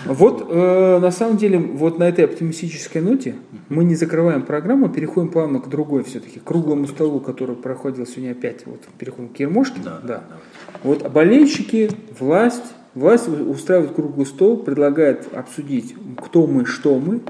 [0.04, 3.34] Вот, э, на самом деле, вот на этой оптимистической ноте
[3.68, 8.32] мы не закрываем программу, переходим плавно к другой все-таки, к круглому столу, который проходил сегодня
[8.32, 8.66] опять.
[8.66, 9.84] Вот переходим к Ермошкину.
[9.84, 10.24] Да, да.
[10.28, 10.36] да.
[10.84, 17.20] Вот болельщики, власть, власть устраивает круглый стол, предлагает обсудить, кто мы, что мы,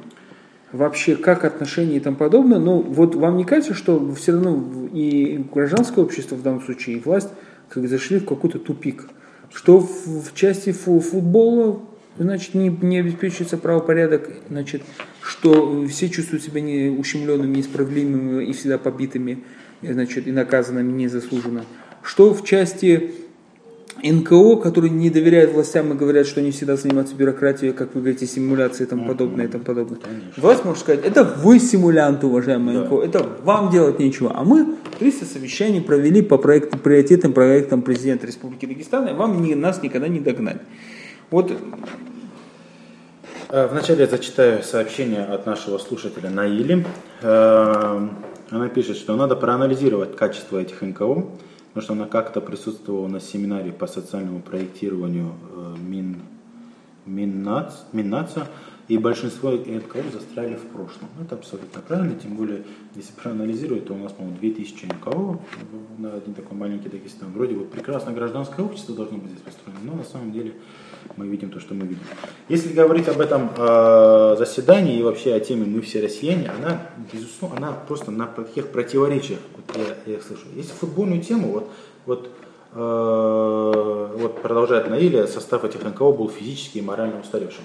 [0.71, 2.59] вообще как отношения и тому подобное.
[2.59, 7.01] Но вот вам не кажется, что все равно и гражданское общество в данном случае, и
[7.01, 7.31] власть
[7.69, 9.09] как зашли в какой-то тупик?
[9.53, 11.81] Что в, в части футбола
[12.19, 14.83] значит, не, не обеспечивается правопорядок, значит,
[15.23, 19.45] что все чувствуют себя не ущемленными, неисправимыми и всегда побитыми,
[19.83, 21.65] значит, и наказанными незаслуженно.
[22.03, 23.15] Что в части
[24.03, 28.27] НКО, которые не доверяют властям и говорят, что они всегда занимаются бюрократией, как вы говорите,
[28.27, 29.99] симуляцией и тому подобное, и тому подобное.
[29.99, 30.33] Конечно.
[30.37, 32.85] Власть может сказать, это вы симулянты, уважаемые да.
[32.85, 34.33] НКО, это вам делать нечего.
[34.35, 39.55] А мы 300 совещаний провели по проекту, приоритетным проектам президента Республики Дагестан, и вам не,
[39.55, 40.61] нас никогда не догнать.
[41.35, 41.51] Вот
[43.49, 46.87] э, Вначале я зачитаю сообщение от нашего слушателя Наили.
[47.23, 48.09] Э,
[48.51, 51.25] она пишет, что надо проанализировать качество этих НКО,
[51.73, 56.23] потому что она как-то присутствовала на семинаре по социальному проектированию э, Мин,
[57.05, 58.47] Миннац, Миннаца,
[58.87, 61.09] и большинство НКО застряли в прошлом.
[61.23, 65.39] Это абсолютно правильно, тем более, если проанализировать, то у нас, по-моему, 2000 НКО
[65.99, 67.33] на один такой маленький Дагестан.
[67.33, 70.53] Вроде бы прекрасное гражданское общество должно быть здесь построено, но на самом деле
[71.17, 72.03] мы видим то, что мы видим.
[72.49, 77.57] Если говорить об этом э, заседании и вообще о теме «Мы все россияне», она, безусловно,
[77.57, 80.45] она просто на таких противоречиях, вот я, я слышу.
[80.55, 81.71] Если футбольную тему, вот,
[82.05, 82.31] вот,
[82.75, 87.65] э, вот продолжает Наиля, состав этих НКО был физически и морально устаревшим.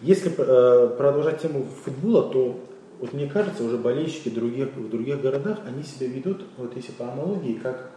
[0.00, 2.60] Если э, продолжать тему футбола, то
[3.00, 7.10] вот мне кажется, уже болельщики других, в других городах, они себя ведут, вот если по
[7.10, 7.90] аналогии, как,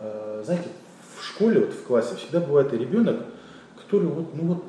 [0.00, 0.68] э, знаете,
[1.18, 3.24] в школе, вот в классе всегда бывает ребенок,
[3.76, 4.64] который вот, ну вот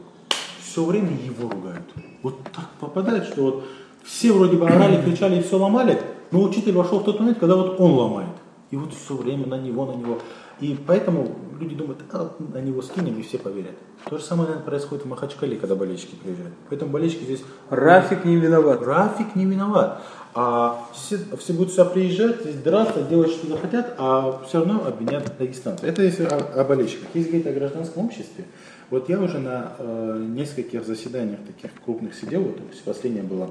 [0.61, 1.83] все время его ругают.
[2.21, 3.63] Вот так попадает, что вот
[4.03, 7.55] все вроде бы орали, кричали и все ломали, но учитель вошел в тот момент, когда
[7.55, 8.35] вот он ломает.
[8.71, 10.19] И вот все время на него, на него.
[10.59, 13.75] И поэтому люди думают, а, на него скинем, и все поверят.
[14.09, 16.53] То же самое, наверное, происходит в Махачкале, когда болельщики приезжают.
[16.69, 17.43] Поэтому болельщики здесь...
[17.69, 18.81] Рафик не виноват.
[18.81, 20.01] Рафик не виноват.
[20.33, 25.33] А все, все будут сюда приезжать, здесь драться, делать что захотят, а все равно обвинят
[25.39, 25.87] дагестанцев.
[25.87, 27.07] Это если о, о болельщиках.
[27.13, 28.43] Если говорить о гражданском обществе,
[28.89, 33.49] вот я уже на э, нескольких заседаниях таких крупных сидел, вот последнее было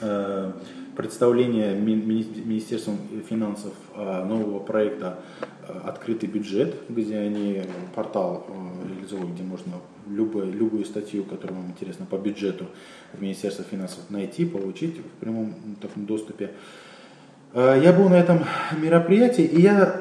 [0.00, 0.52] э,
[0.96, 5.18] представление ми- Министерством финансов э, нового проекта
[5.66, 7.62] э, «Открытый бюджет», где они
[7.94, 9.72] портал э, реализовывают, где можно
[10.08, 12.66] любую, любую статью, которая вам интересна по бюджету
[13.12, 16.50] в Министерстве финансов найти, получить в прямом таком доступе.
[17.54, 18.40] Я был на этом
[18.76, 20.00] мероприятии, и я,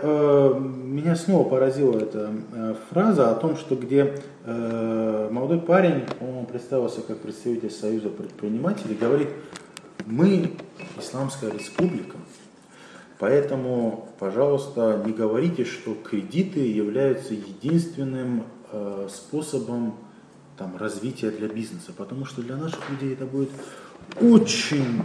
[0.63, 2.33] меня снова поразила эта
[2.89, 9.29] фраза о том, что где молодой парень, он представился как представитель Союза предпринимателей, говорит,
[10.05, 10.51] мы
[10.99, 12.17] Исламская республика,
[13.19, 18.43] поэтому, пожалуйста, не говорите, что кредиты являются единственным
[19.09, 19.95] способом
[20.57, 23.49] там, развития для бизнеса, потому что для наших людей это будет
[24.21, 25.01] очень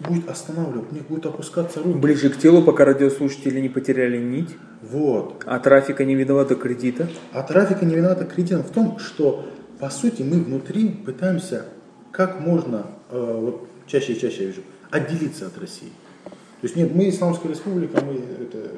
[0.00, 1.98] будет останавливать, у них будет опускаться руки.
[1.98, 4.50] Ближе к телу, пока радиослушатели не потеряли нить.
[4.82, 5.42] Вот.
[5.46, 7.08] А трафика не виновата кредита.
[7.32, 9.46] А трафика не виновата кредита в том, что
[9.78, 11.66] по сути мы внутри пытаемся
[12.10, 15.92] как можно, э, вот чаще и чаще я вижу, отделиться от России.
[16.24, 18.70] То есть нет, мы Исламская республика, мы это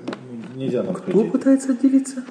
[0.56, 1.30] нельзя нам Кто прийти.
[1.30, 2.24] пытается отделиться?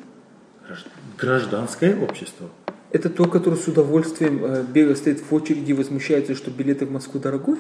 [1.18, 2.50] Гражданское общество.
[2.92, 6.92] Это то, который с удовольствием э, бегает, стоит в очереди и возмущается, что билеты в
[6.92, 7.58] Москву дорогой?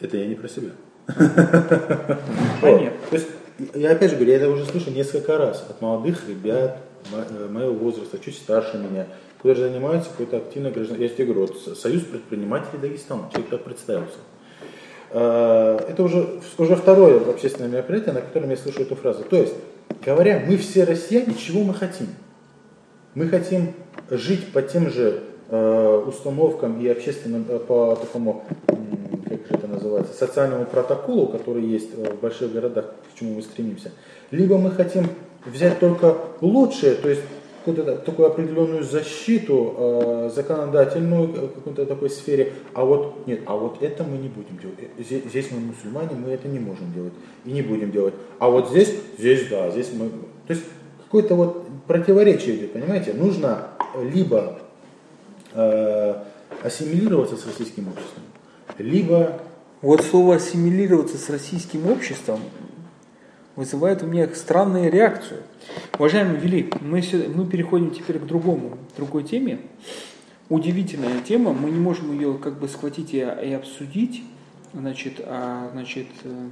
[0.00, 0.70] Это я не про себя.
[2.60, 2.98] Понятно.
[3.10, 3.28] То есть,
[3.74, 6.78] я опять же говорю, я это уже слышу несколько раз от молодых ребят
[7.12, 11.08] э, моего возраста, чуть старше меня, которые занимаются какой-то активной гражданской...
[11.08, 14.16] Я тебе говорю, Союз предпринимателей Дагестана, человек так представился.
[15.16, 19.22] Э, это уже, уже второе общественное мероприятие, на котором я слышу эту фразу.
[19.22, 19.54] То есть,
[20.04, 22.08] говоря, мы все россияне, чего мы хотим?
[23.14, 23.74] Мы хотим
[24.10, 30.14] жить по тем же э, установкам и общественным, э, по такому, как же это называется,
[30.14, 33.92] социальному протоколу, который есть в больших городах, к чему мы стремимся.
[34.32, 35.06] Либо мы хотим
[35.46, 37.22] взять только лучшее, то есть
[37.64, 43.82] какую-то такую определенную защиту э, законодательную в какой-то такой сфере, а вот нет, а вот
[43.82, 44.78] это мы не будем делать.
[44.98, 47.14] Здесь, здесь мы мусульмане, мы это не можем делать
[47.46, 48.12] и не будем делать.
[48.38, 50.10] А вот здесь, здесь да, здесь мы.
[50.46, 50.64] То есть
[51.04, 53.14] какое-то вот противоречие идет, понимаете?
[53.14, 54.58] Нужно либо
[55.54, 56.14] э,
[56.62, 58.24] ассимилироваться с российским обществом,
[58.76, 59.40] либо
[59.80, 62.40] вот слово ассимилироваться с российским обществом
[63.56, 65.42] вызывает у меня странную реакцию.
[65.98, 67.02] Уважаемый Вели, мы,
[67.34, 69.60] мы переходим теперь к другому, другой теме.
[70.48, 74.22] Удивительная тема, мы не можем ее как бы схватить и, и обсудить.
[74.74, 76.48] Значит, а, значит, э,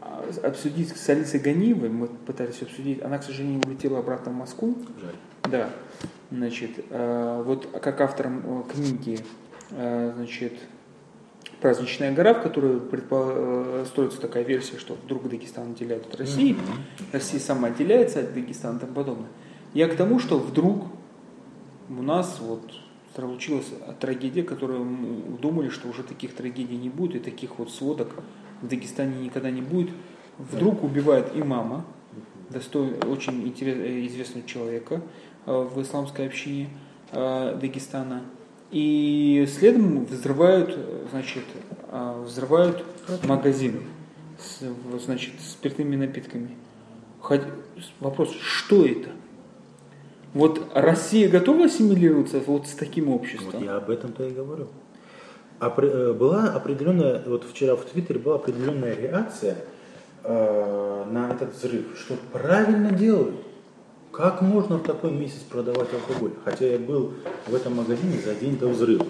[0.00, 4.76] а, обсудить с Алисой Ганиевой, мы пытались обсудить, она, к сожалению, улетела обратно в Москву.
[5.00, 5.14] Жаль.
[5.50, 5.70] Да.
[6.30, 9.20] Значит, э, вот как автором э, книги,
[9.70, 10.52] значит,
[11.64, 13.86] праздничная гора, в которой предпо...
[13.86, 17.04] строится такая версия, что вдруг Дагестан отделяют от России, mm-hmm.
[17.12, 19.28] Россия сама отделяется от Дагестана и тому подобное.
[19.72, 20.84] Я к тому, что вдруг
[21.88, 22.70] у нас вот
[23.14, 23.64] случилась
[23.98, 28.10] трагедия, которую мы думали, что уже таких трагедий не будет, и таких вот сводок
[28.60, 29.88] в Дагестане никогда не будет.
[30.36, 31.86] Вдруг убивает имама,
[32.50, 33.78] достой, очень интерес,
[34.12, 35.00] известного человека
[35.46, 36.68] э, в исламской общине
[37.10, 38.20] э, Дагестана–
[38.74, 40.76] и следом взрывают,
[41.12, 41.44] значит,
[41.92, 42.84] а, взрывают
[43.22, 43.82] магазины
[44.36, 44.64] с,
[45.04, 46.50] значит, спиртными напитками.
[48.00, 49.10] Вопрос, что это?
[50.32, 53.52] Вот Россия готова ассимилироваться вот с таким обществом?
[53.52, 54.66] Вот я об этом-то и говорю.
[55.60, 59.56] Э, была определенная, вот вчера в Твиттере была определенная реакция
[60.24, 63.36] э, на этот взрыв, что правильно делают.
[64.16, 66.30] Как можно в такой месяц продавать алкоголь?
[66.44, 67.14] Хотя я был
[67.48, 69.04] в этом магазине за день до взрыва.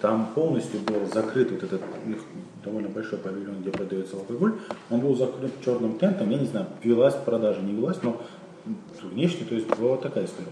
[0.00, 1.82] Там полностью был закрыт вот этот
[2.64, 4.54] довольно большой павильон, где продается алкоголь.
[4.88, 6.30] Он был закрыт черным тентом.
[6.30, 8.18] Я не знаю, велась продажа, не велась, но
[9.02, 10.48] внешне, то есть была вот такая история.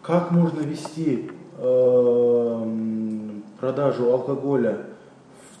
[0.00, 4.86] Как можно вести э, продажу алкоголя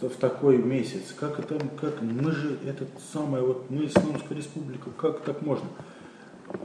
[0.00, 1.14] в, в такой месяц?
[1.20, 5.66] Как это, как мы же этот самый вот мы Исламская республика, как так можно?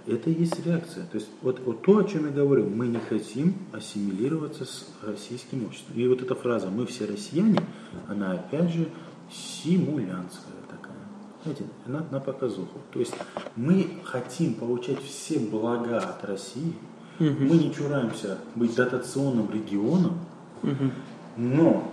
[0.07, 1.05] Это и есть реакция.
[1.05, 5.65] То есть вот, вот то, о чем я говорю, мы не хотим ассимилироваться с российским
[5.65, 5.95] обществом.
[5.95, 7.59] И вот эта фраза «мы все россияне»,
[8.07, 8.89] она опять же
[9.31, 10.97] симулянтская такая.
[11.43, 12.79] Знаете, она на показуху.
[12.91, 13.13] То есть
[13.55, 16.73] мы хотим получать все блага от России,
[17.19, 17.29] угу.
[17.29, 20.19] мы не чураемся быть дотационным регионом,
[20.61, 20.91] угу.
[21.37, 21.91] но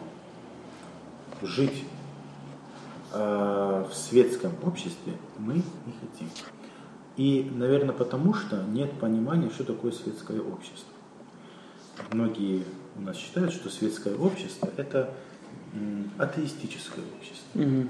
[1.42, 1.85] жить
[3.12, 6.29] э, в светском обществе мы не хотим.
[7.18, 10.92] И, наверное, потому что нет понимания, что такое светское общество.
[12.12, 12.62] Многие
[12.96, 15.12] у нас считают, что светское общество– это
[16.16, 17.61] атеистическое общество.
[17.61, 17.88] Угу.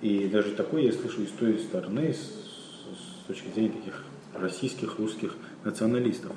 [0.00, 4.98] И даже такое я слышу и с той стороны, с, с точки зрения таких российских,
[4.98, 6.32] русских националистов.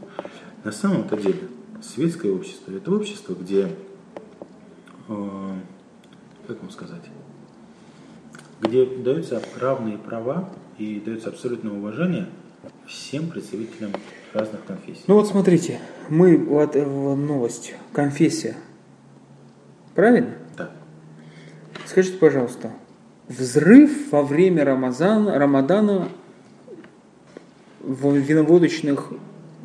[0.64, 1.50] На самом-то деле,
[1.82, 3.76] светское общество– это общество, где,
[5.08, 5.54] э,
[6.46, 7.04] как вам сказать,
[8.62, 12.28] где даются равные права и дается абсолютное уважение
[12.86, 13.92] всем представителям
[14.34, 15.04] разных конфессий.
[15.08, 18.56] Ну вот смотрите, мы вот э, новость, конфессия,
[19.96, 20.34] правильно?
[20.58, 20.72] Да.
[21.86, 22.72] Скажите, пожалуйста,
[23.28, 26.10] взрыв во время Рамазана, Рамадана
[27.80, 29.12] в виноводочных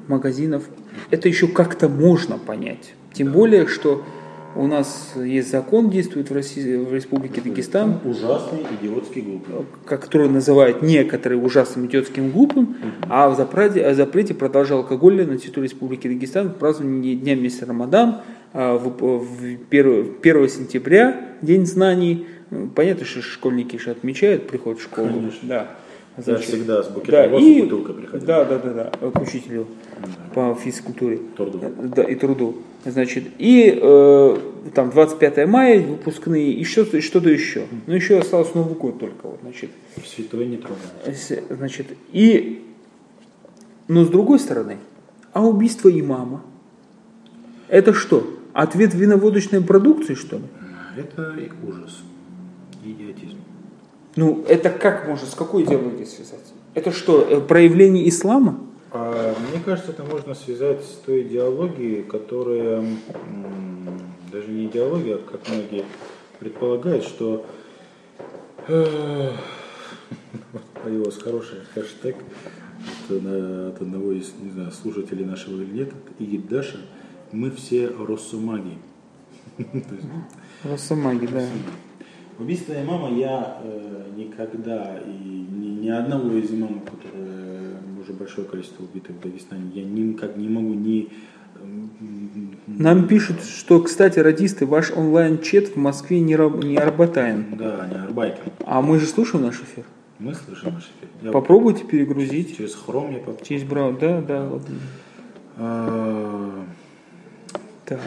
[0.08, 0.64] магазинов,
[1.10, 2.94] это еще как-то можно понять.
[3.12, 3.32] Тем да.
[3.34, 4.04] более, что
[4.54, 8.00] у нас есть закон, действует в, России, в Республике Дагестан.
[8.04, 9.66] Ужасный идиотский глупый.
[9.86, 12.76] Который называют некоторые ужасным идиотским глупым, угу.
[13.08, 17.66] а в запрете, о запрете продажи алкоголя на территории Республики Дагестан в праздновании Дня месяца
[17.66, 18.20] Рамадан
[18.52, 22.26] а, в, в 1, 1 сентября, День знаний.
[22.74, 25.08] Понятно, что школьники же отмечают, приходят в школу.
[25.08, 25.48] Конечно.
[25.48, 25.70] Да.
[26.16, 28.26] Значит, Я всегда с букетом да, и, бутылкой приходил.
[28.26, 29.66] Да, да, да, да, к учителю
[29.98, 30.08] да.
[30.34, 31.20] по физкультуре.
[31.36, 31.60] Труду.
[31.96, 32.56] Да, и труду.
[32.84, 34.36] Значит, и э,
[34.74, 37.66] там 25 мая выпускные, и что-то, и что-то еще.
[37.86, 39.26] Ну, еще осталось Новый год только.
[39.26, 39.70] Вот, значит.
[40.04, 41.46] Святой не трогай.
[41.48, 42.62] Значит, и,
[43.88, 44.78] но с другой стороны,
[45.32, 46.42] а убийство имама,
[47.68, 48.38] это что?
[48.52, 50.42] Ответ виноводочной продукции, что ли?
[50.94, 51.34] Это
[51.66, 52.02] ужас,
[52.84, 53.38] идиотизм.
[54.16, 56.44] Ну, это как можно, с какой идеологией связать?
[56.74, 58.58] Это что, э, проявление ислама?
[58.90, 62.84] А, мне кажется, это можно связать с той идеологией, которая,
[64.30, 65.84] даже не идеология, а как многие
[66.38, 67.46] предполагают, что
[68.68, 69.30] э,
[70.84, 72.16] появился хороший хэштег
[73.08, 76.78] от, на- от одного из, не знаю, слушателей нашего или нет, Игорь Даша.
[77.30, 77.88] Мы все
[79.58, 80.06] есть,
[80.64, 81.46] Росомаги, да.
[82.42, 88.82] Убийство имама я э, никогда и ни, ни одного из имамов, которые уже большое количество
[88.82, 91.08] убитых в Дагестане, я никак не могу ни
[92.66, 97.56] Нам пишут, что, кстати, радисты, ваш онлайн-чат в Москве не, раб- не работает.
[97.56, 98.42] да, не Арбайкин.
[98.66, 99.84] А мы же слушаем наш эфир.
[100.18, 101.08] Мы слышим наш эфир.
[101.22, 102.56] Я Попробуйте перегрузить.
[102.56, 104.00] через хром я поп- Через браузер.
[104.00, 104.62] Да, да, вот.
[105.58, 106.64] А,
[107.84, 108.00] Так.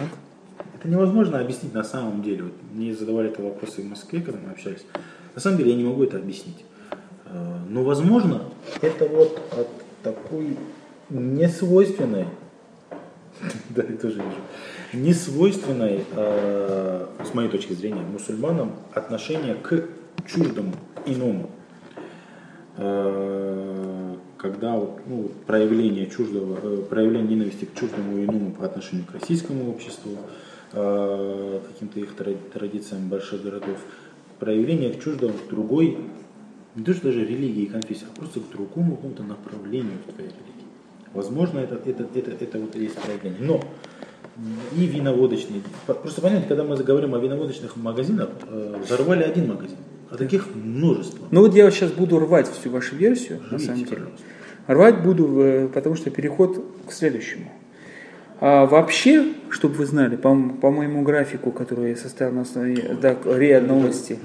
[0.86, 2.43] Это невозможно объяснить на самом деле.
[2.43, 4.86] Вот мне задавали это вопросы в Москве, когда мы общались.
[5.33, 6.63] На самом деле я не могу это объяснить.
[7.25, 8.43] Э, Но возможно,
[8.83, 9.67] это вот от
[10.03, 10.55] такой
[11.09, 12.27] несвойственной,
[13.69, 19.86] да, я тоже вижу, несвойственной, э, с моей точки зрения, мусульманам отношение к
[20.27, 20.73] чуждому,
[21.07, 21.49] иному.
[22.77, 24.73] Э, Когда
[25.07, 30.11] ну, проявление чуждого, проявление ненависти к чуждому иному по отношению к российскому обществу,
[30.72, 33.78] каким-то их тра- традициям больших городов,
[34.39, 35.97] проявление к чуждому, к другой,
[36.76, 40.30] не то что даже религии и конфессии, а просто к другому какому-то направлению в твоей
[40.30, 40.66] религии.
[41.13, 43.39] Возможно, это, это, это, это вот и есть проявление.
[43.41, 43.61] Но
[44.76, 45.61] и виноводочные.
[45.86, 49.78] Просто понимаете, когда мы заговорим о виноводочных магазинах, э, взорвали один магазин,
[50.09, 51.26] а таких множество.
[51.32, 53.89] Ну вот я сейчас буду рвать всю вашу версию, на Рвите, самом деле.
[53.95, 54.24] пожалуйста.
[54.68, 57.49] Рвать буду, э, потому что переход к следующему.
[58.41, 63.15] А вообще, чтобы вы знали, по, по моему графику, который я составил на основе да,
[63.25, 64.19] РИА новости,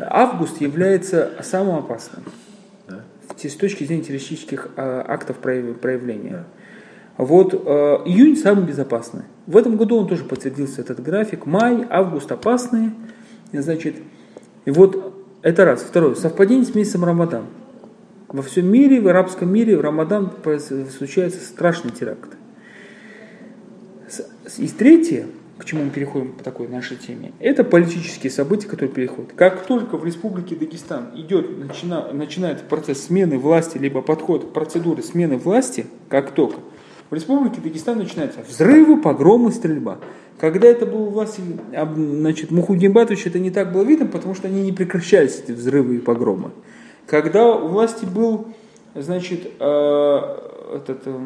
[0.00, 2.24] август является самым опасным
[2.88, 3.04] Да?
[3.36, 6.44] с точки зрения террористических а, актов прояв- проявления.
[7.16, 7.58] Вот э,
[8.06, 9.22] июнь самый безопасный.
[9.48, 11.46] В этом году он тоже подтвердился этот график.
[11.46, 12.92] Май, август опасные.
[13.52, 13.96] Значит,
[14.64, 15.82] и вот это раз.
[15.82, 16.14] Второе.
[16.14, 17.46] Совпадение с месяцем Рамадан.
[18.28, 22.36] Во всем мире, в арабском мире в Рамадан проис- случаются страшные теракты.
[22.36, 22.37] С- с-
[24.56, 25.26] И третье,
[25.58, 29.32] к чему мы переходим по такой нашей теме, это политические события, которые переходят.
[29.34, 35.02] Как только в Республике Дагестан идет, начина, начинается процесс смены власти, либо подход к процедуре
[35.02, 36.60] смены власти, как только,
[37.10, 39.98] в Республике Дагестан начинаются взрывы, погромы, стрельба.
[40.38, 41.42] Когда это было власти,
[41.72, 45.96] значит, Мухуддин Батович, это не так было видно, потому что они не прекращались, эти взрывы
[45.96, 46.50] и погромы.
[47.06, 48.48] Когда у власти был,
[48.94, 50.36] значит, э,
[50.76, 51.18] этот, э,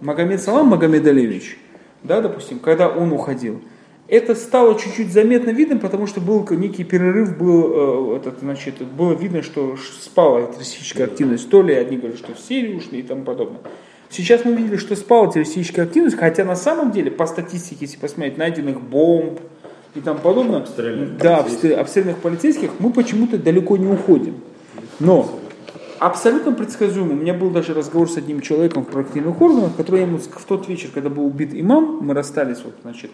[0.00, 1.58] Магомед Салам Магомед Алиевич,
[2.04, 3.60] да, допустим, когда он уходил,
[4.06, 9.14] это стало чуть-чуть заметно видно, потому что был некий перерыв, был, э, этот, значит, было
[9.14, 11.48] видно, что спала террористическая активность.
[11.48, 13.60] То ли одни говорят, что в Сирию ушли и тому подобное.
[14.10, 18.36] Сейчас мы видели, что спала террористическая активность, хотя на самом деле, по статистике, если посмотреть,
[18.36, 19.40] найденных бомб
[19.94, 21.70] и тому подобное, Обстрелянных да, полицейских.
[21.70, 24.34] обстрел- обстрелянных полицейских, мы почему-то далеко не уходим.
[25.00, 25.30] Но
[25.98, 27.12] абсолютно предсказуемо.
[27.12, 30.68] У меня был даже разговор с одним человеком в проактивных органах, который ему в тот
[30.68, 33.10] вечер, когда был убит имам, мы расстались, вот, значит,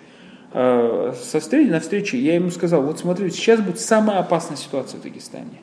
[0.52, 5.00] э, со встречи, на встрече, я ему сказал, вот смотри, сейчас будет самая опасная ситуация
[5.00, 5.62] в Дагестане.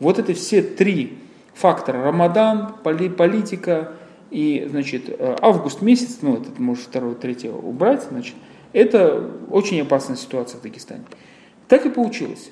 [0.00, 1.18] Вот это все три
[1.54, 3.92] фактора, Рамадан, поли- политика
[4.30, 8.34] и, значит, э, август месяц, ну, этот, может, второй, третий убрать, значит,
[8.72, 11.04] это очень опасная ситуация в Дагестане.
[11.68, 12.50] Так и получилось.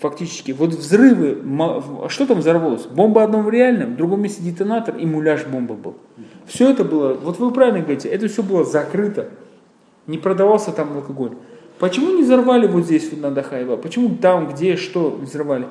[0.00, 0.52] Фактически.
[0.52, 2.86] Вот взрывы, а что там взорвалось?
[2.86, 5.96] Бомба одном в реальном, в другом месте детонатор и муляж бомбы был.
[6.46, 9.28] Все это было, вот вы правильно говорите, это все было закрыто.
[10.06, 11.32] Не продавался там алкоголь.
[11.78, 13.76] Почему не взорвали вот здесь, вот на Дахаева?
[13.76, 15.66] Почему там, где, что взорвали?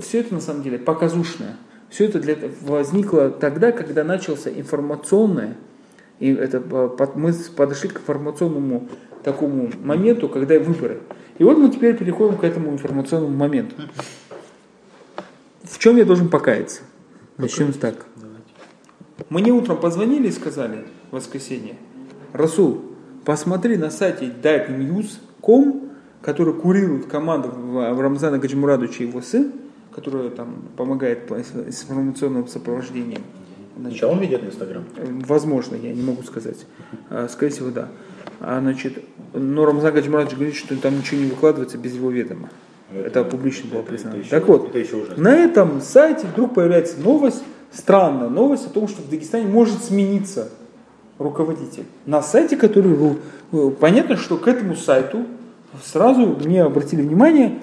[0.00, 1.56] Все это на самом деле показушное.
[1.88, 5.56] Все это для, возникло тогда, когда начался информационное,
[6.20, 8.88] и это, э, мы подошли к информационному
[9.24, 11.00] такому моменту, когда выборы.
[11.40, 13.74] И вот мы теперь переходим к этому информационному моменту.
[15.62, 16.82] В чем я должен покаяться?
[17.38, 18.04] Начнем так.
[19.30, 21.76] Мне утром позвонили и сказали в воскресенье,
[22.34, 22.82] Расул,
[23.24, 25.88] посмотри на сайте darknews.com,
[26.20, 29.50] который курирует в Рамзана Гаджимурадовича и его сын,
[29.94, 33.22] который там помогает по- с информационным сопровождением.
[33.78, 34.84] Значит, он ведет Инстаграм?
[34.96, 36.66] Э, Возможно, я не могу сказать.
[37.08, 37.88] А, Скорее всего, да.
[38.40, 42.48] А, значит, но Рамзан Гаджимурадович говорит, что там ничего не выкладывается без его ведома.
[42.92, 44.14] Это, публично было это- признано.
[44.14, 45.22] это еще- так вот, это еще ужасно.
[45.22, 50.48] на этом сайте вдруг появляется новость, странная новость о том, что в Дагестане может смениться
[51.18, 51.84] руководитель.
[52.06, 52.96] На сайте, который...
[53.52, 55.26] ну, Понятно, что к этому сайту
[55.84, 57.58] сразу мне обратили внимание,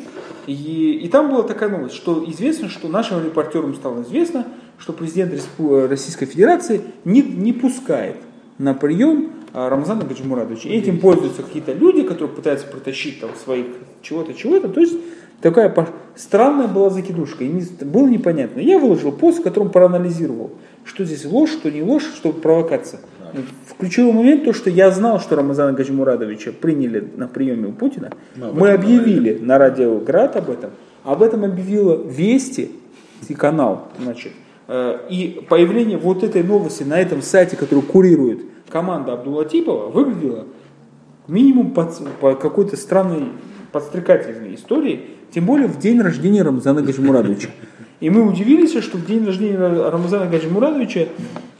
[0.45, 4.45] и, и там была такая новость, что известно, что нашим репортерам стало известно,
[4.77, 8.17] что президент Респу- Российской Федерации не, не пускает
[8.59, 10.69] на прием а, Рамзана Гаджимурадовича.
[10.69, 13.65] И этим пользуются какие-то люди, которые пытаются протащить там своих
[14.01, 14.69] чего-то, чего-то.
[14.69, 14.95] То есть
[15.39, 15.71] Такая
[16.15, 18.59] странная была закидушка, и не- было непонятно.
[18.59, 20.49] Я выложил пост, в котором проанализировал,
[20.83, 23.01] что здесь ложь, что не ложь, что провокация.
[23.67, 28.09] В ключевой момент то, что я знал, что Рамазана Гаджимурадовича приняли на приеме у Путина.
[28.35, 30.71] Мы объявили на радио Град об этом.
[31.03, 32.71] Об этом объявила Вести
[33.29, 33.89] и канал.
[34.01, 34.31] Значит.
[34.67, 38.39] Э, И появление вот этой новости на этом сайте, который курирует
[38.69, 40.45] команда Абдулатипова, выглядело
[41.27, 43.29] минимум под- по какой-то странной
[43.71, 47.49] подстрекательной истории, тем более в день рождения Рамзана Гаджимурадовича.
[47.99, 51.07] И мы удивились, что в день рождения Рамзана Гаджимурадовича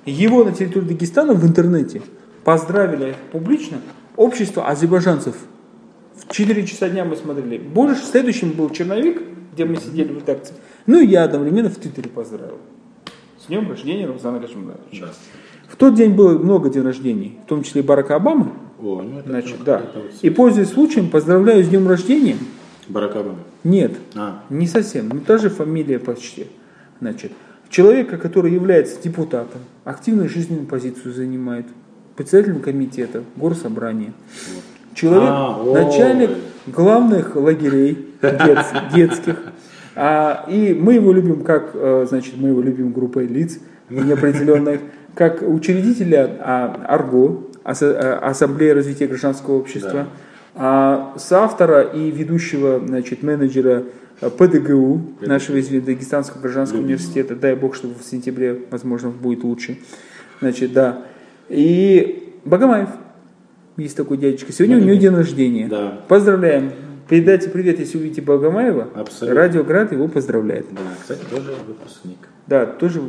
[0.05, 2.01] его на территории Дагестана в интернете
[2.43, 3.78] поздравили публично
[4.16, 5.36] общество азербайджанцев.
[6.16, 7.58] В 4 часа дня мы смотрели.
[7.58, 9.22] Больше следующим был черновик,
[9.53, 10.55] где мы сидели в редакции.
[10.86, 12.58] Ну и я одновременно в Твиттере поздравил.
[13.39, 15.10] С днем рождения Рамзана Гаджимурадовича.
[15.68, 18.51] В тот день было много дней рождений, в том числе и Барака Обамы.
[18.82, 19.80] О, ну это, Значит, да.
[19.80, 22.36] это вот И пользуясь случаем, поздравляю с днем рождения.
[22.88, 23.39] Барак Обама.
[23.65, 26.47] Нет, А, не совсем, но та же фамилия почти.
[27.01, 27.34] Значит,
[27.70, 31.65] человека, который является депутатом, активную жизненную позицию занимает,
[32.15, 34.13] председателем комитета, горсобрания.
[34.93, 35.84] Человек, А, ой.
[35.84, 36.30] начальник
[36.65, 38.65] главных лагерей дет-
[38.95, 39.36] детских.
[39.95, 43.59] А, и мы его любим как, э, значит, мы его любим группой лиц
[43.89, 44.80] неопределенных,
[45.18, 50.09] как учредителя а, АРГО, э, Ассамблеи развития гражданского общества,
[50.53, 53.86] а соавтора и ведущего значит, менеджера
[54.22, 59.80] э, ПДГУ, нашего известного Дагестанского гражданского университета, дай бог, чтобы в сентябре, возможно, будет лучше.
[60.39, 61.01] Значит, да.
[61.49, 62.89] И Богомаев,
[63.76, 64.53] есть такой дядечка.
[64.53, 65.68] Сегодня у него день рождения.
[65.68, 65.99] Да.
[66.07, 66.72] Поздравляем.
[67.09, 68.89] Передайте привет, если увидите Богомаева.
[68.93, 69.41] Абсолютно.
[69.41, 70.68] Радиоград его поздравляет.
[70.72, 72.20] да, кстати, тоже выпускник.
[72.45, 73.01] Да, тоже.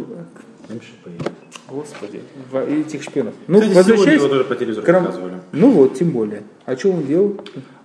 [1.70, 3.34] Господи, в- этих шпионов.
[3.46, 5.34] Ну, Кстати, сегодня возвращаясь его тоже по телевизору к Рам- показывали.
[5.52, 6.42] Ну вот, тем более.
[6.66, 7.40] А что он делал?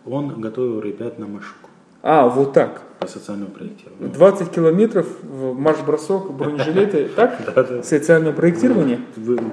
[0.06, 1.70] Он готовил ребят на машку
[2.02, 2.82] А, вот так.
[3.00, 4.10] по социальному проектированию.
[4.14, 7.84] 20 километров в марш-бросок, бронежилеты, так?
[7.86, 9.00] Социальное проектирование?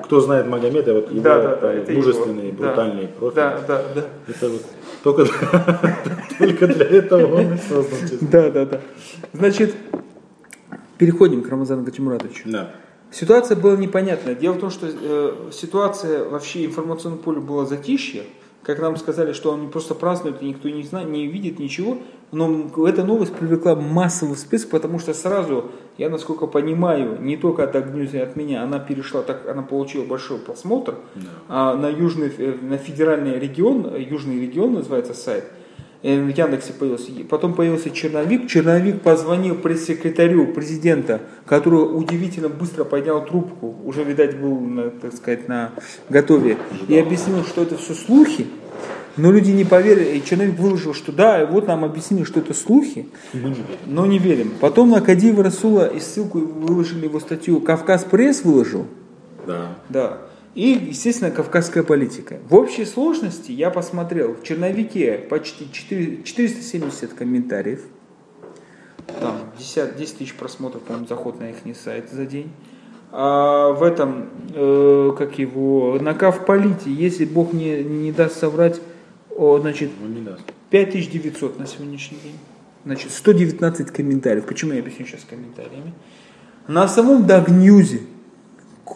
[0.04, 3.36] Кто знает Магомеда, вот его мужественный, брутальный профиль.
[3.36, 4.04] Да, да, да.
[4.28, 4.62] Это вот
[5.02, 5.26] только,
[6.38, 8.18] только для этого он создан.
[8.22, 8.80] Да, да, да.
[9.32, 9.74] Значит,
[10.98, 12.42] переходим к Рамазану Гачимуратовичу.
[12.50, 12.70] Да.
[13.10, 14.34] Ситуация была непонятная.
[14.34, 18.24] Дело в том, что э, ситуация вообще информационном поле была затишье.
[18.62, 21.98] Как нам сказали, что они просто празднуют, и никто не знает, не видит ничего.
[22.30, 27.74] Но эта новость привлекла массовый всплеск, потому что сразу, я насколько понимаю, не только от
[27.74, 30.96] Агнюзи, от меня, она перешла, так, она получила большой просмотр
[31.48, 35.44] а, на южный, э, на федеральный регион, э, южный регион называется сайт.
[36.02, 37.10] В Яндексе появился.
[37.28, 38.48] Потом появился черновик.
[38.48, 45.72] Черновик позвонил пресс-секретарю президента, который удивительно быстро поднял трубку, уже, видать, был, так сказать, на
[46.08, 46.56] готове,
[46.88, 48.46] и объяснил, что это все слухи.
[49.18, 52.54] Но люди не поверили, и черновик выложил, что да, и вот нам объяснили, что это
[52.54, 53.08] слухи,
[53.84, 54.52] но не верим.
[54.60, 58.86] Потом на Кадиева Расула и ссылку выложили его статью «Кавказ пресс» выложил,
[59.46, 59.76] Да.
[59.90, 60.18] да.
[60.54, 62.38] И, естественно, кавказская политика.
[62.48, 67.82] В общей сложности я посмотрел, в черновике почти 4 470 комментариев.
[69.20, 72.50] Там 10, 10 тысяч просмотров, по-моему, заход на их сайт за день.
[73.12, 78.80] А в этом, э, как его, на Кавполите, если Бог не, не даст соврать,
[79.36, 80.42] о, значит, Он не даст.
[80.70, 82.38] 5900 на сегодняшний день.
[82.84, 84.46] Значит, 119 комментариев.
[84.46, 85.92] Почему я объясню сейчас комментариями?
[86.68, 88.02] На самом Дагньюзе,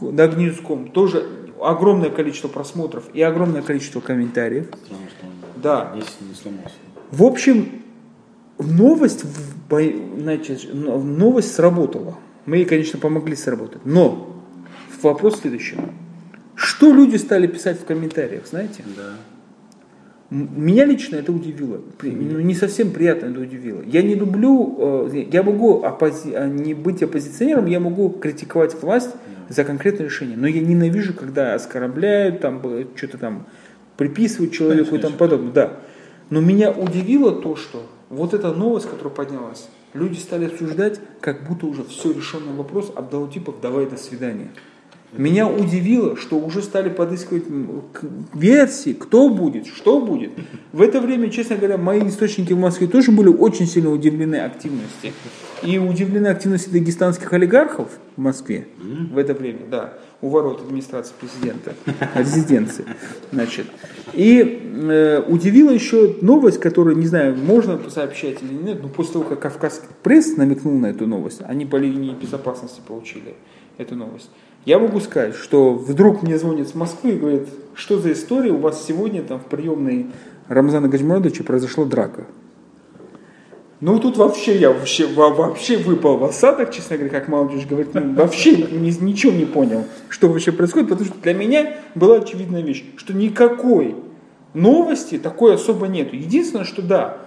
[0.01, 1.27] Дагньюз.ком, тоже
[1.61, 4.69] огромное количество просмотров и огромное количество комментариев.
[4.71, 5.93] Потому что он Да.
[5.95, 6.03] не,
[6.35, 6.75] сломался.
[7.11, 7.69] В общем,
[8.59, 9.25] новость,
[10.19, 12.17] значит, но- новость сработала.
[12.47, 13.85] Мы ей, конечно, помогли сработать.
[13.85, 14.43] Но
[15.03, 15.93] вопрос в следующем.
[16.55, 18.85] Что люди стали писать в комментариях, знаете?
[18.97, 19.15] Да.
[20.31, 21.81] Меня лично это удивило.
[22.03, 23.83] Ну, Не совсем приятно это удивило.
[23.83, 29.11] Я не люблю, э, я могу оппози- а, не быть оппозиционером, я могу критиковать власть
[29.49, 30.37] за конкретное решение.
[30.37, 32.63] Но я ненавижу, когда оскорбляют, там
[32.97, 33.47] что-то там
[33.97, 35.53] приписывают человеку и тому подобное.
[35.53, 35.73] Да.
[36.31, 41.67] Но меня удивило то, что вот эта новость, которая поднялась, люди стали обсуждать, как будто
[41.67, 44.49] уже все решенный вопрос, Абдалутипов, давай до свидания.
[45.17, 47.45] Меня удивило, что уже стали подыскивать
[48.35, 50.33] версии, кто будет, что будет.
[50.73, 55.13] В это время, честно говоря, мои источники в Москве тоже были очень сильно удивлены активности.
[55.65, 61.75] И удивлены активности дагестанских олигархов в Москве в это время, да, у ворот администрации президента,
[62.15, 62.85] резиденции.
[63.33, 63.67] Значит.
[64.13, 69.25] И э, удивила еще новость, которую, не знаю, можно сообщать или нет, но после того,
[69.25, 73.35] как Кавказский пресс намекнул на эту новость, они по линии безопасности получили
[73.79, 74.31] эту новость.
[74.65, 78.59] Я могу сказать, что вдруг мне звонят с Москвы и говорят, что за история, у
[78.59, 80.07] вас сегодня там в приемной
[80.49, 82.25] Рамзана Гаджимурадовича произошла драка.
[83.81, 88.15] Ну тут вообще я вообще, вообще выпал в осадок, честно говоря, как молодежь говорит, ну,
[88.15, 92.85] вообще ни, ничего не понял, что вообще происходит, потому что для меня была очевидная вещь,
[92.97, 93.97] что никакой
[94.55, 96.17] новости такой особо нету.
[96.17, 97.19] Единственное, что да,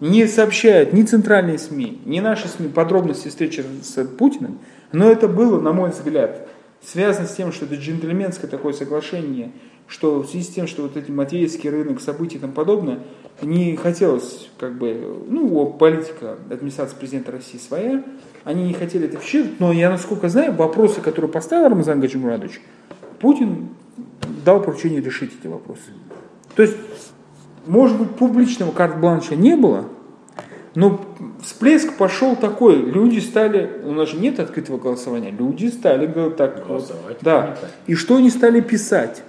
[0.00, 4.58] не сообщают ни центральные СМИ, ни наши СМИ подробности встречи с Путиным,
[4.90, 6.48] но это было, на мой взгляд,
[6.84, 9.52] связано с тем, что это джентльменское такое соглашение,
[9.92, 13.00] что в связи с тем, что вот эти Матвеевский рынок, события и тому подобное,
[13.42, 18.02] не хотелось, как бы, ну, политика администрации президента России своя,
[18.44, 22.62] они не хотели это вщипать, но я, насколько знаю, вопросы, которые поставил Рамзан Гаджимурадович,
[23.20, 23.68] Путин
[24.46, 25.90] дал поручение решить эти вопросы.
[26.56, 26.76] То есть
[27.66, 29.84] может быть, публичного карт-бланша не было,
[30.74, 31.00] но
[31.42, 32.76] всплеск пошел такой.
[32.76, 37.18] Люди стали, у нас же нет открытого голосования, люди стали так голосовать.
[37.20, 37.58] Да.
[37.86, 39.22] И что они стали писать?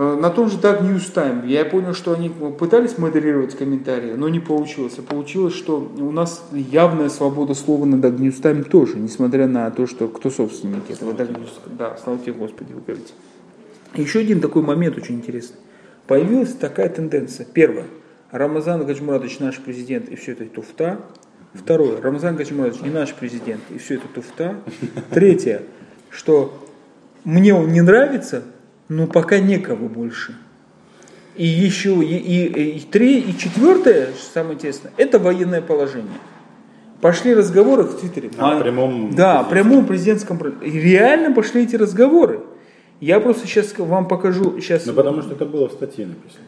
[0.00, 4.30] Э, на том же Dark News Time я понял, что они пытались модерировать комментарии, но
[4.30, 4.94] не получилось.
[4.98, 9.70] А получилось, что у нас явная свобода слова на Dark News Time тоже, несмотря на
[9.70, 11.50] то, что кто собственник этого Dark News.
[11.78, 13.12] Да, слава тебе, Господи, вы говорите.
[13.94, 15.56] Еще один такой момент очень интересный
[16.10, 17.46] появилась такая тенденция.
[17.46, 17.84] Первое.
[18.32, 20.98] Рамазан Гаджмурадович наш президент, и все это туфта.
[21.54, 22.00] Второе.
[22.00, 24.56] Рамазан Гаджмурадович не наш президент, и все это туфта.
[25.10, 25.62] Третье.
[26.08, 26.66] Что
[27.22, 28.42] мне он не нравится,
[28.90, 30.36] но пока некого больше.
[31.36, 36.18] И еще и, и, и, три, и четвертое, самое интересное, это военное положение.
[37.00, 38.30] Пошли разговоры в Твиттере.
[38.36, 40.36] А, а, прямом да, прямом президентском.
[40.60, 42.40] И реально пошли эти разговоры.
[43.00, 44.60] Я просто сейчас вам покажу.
[44.60, 44.84] Сейчас...
[44.84, 46.44] Ну потому что это было в статье написано.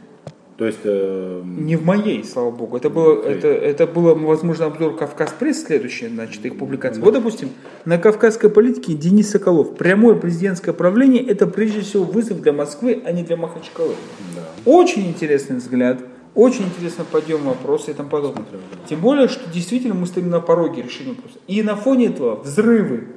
[0.63, 0.79] То есть...
[0.85, 1.43] Э...
[1.45, 2.77] Не в моей, слава богу.
[2.77, 7.01] Это было, это, это было, возможно, обзор Кавказ Пресс, следующая, значит, их публикация.
[7.01, 7.05] Да.
[7.05, 7.49] Вот, допустим,
[7.85, 9.75] на кавказской политике Денис Соколов.
[9.75, 13.97] Прямое президентское правление– это прежде всего вызов для Москвы, а не для Махачкалы.
[14.37, 14.71] Да.
[14.71, 15.99] Очень интересный взгляд.
[16.37, 18.45] Очень интересно подъем вопроса и тому подобное.
[18.89, 21.39] Тем более, что действительно мы стоим на пороге решения вопроса.
[21.49, 23.09] И на фоне этого взрывы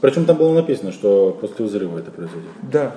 [0.00, 2.50] причем там было написано, что после взрыва это произойдет.
[2.62, 2.96] Да.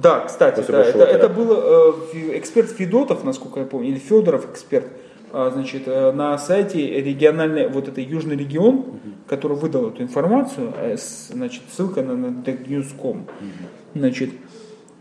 [0.00, 4.86] Да, кстати, да, это, это был э, эксперт Федотов, насколько я помню, или Федоров эксперт,
[5.32, 8.98] э, значит, э, на сайте региональной, вот это Южный регион, угу.
[9.28, 13.18] который выдал эту информацию, э, с, значит, ссылка на, на News.com.
[13.18, 13.26] Угу.
[13.94, 14.30] Значит,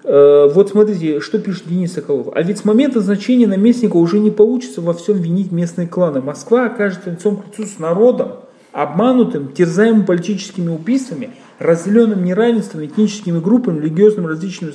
[0.04, 2.28] э, вот смотрите, что пишет Денис Соколов.
[2.34, 6.22] А ведь с момента значения наместника уже не получится во всем винить местные кланы.
[6.22, 8.34] Москва окажется лицом к лицу с народом,
[8.74, 14.74] обманутым, терзаемым политическими убийствами, разделенным неравенством, этническими группами, религиозным различиями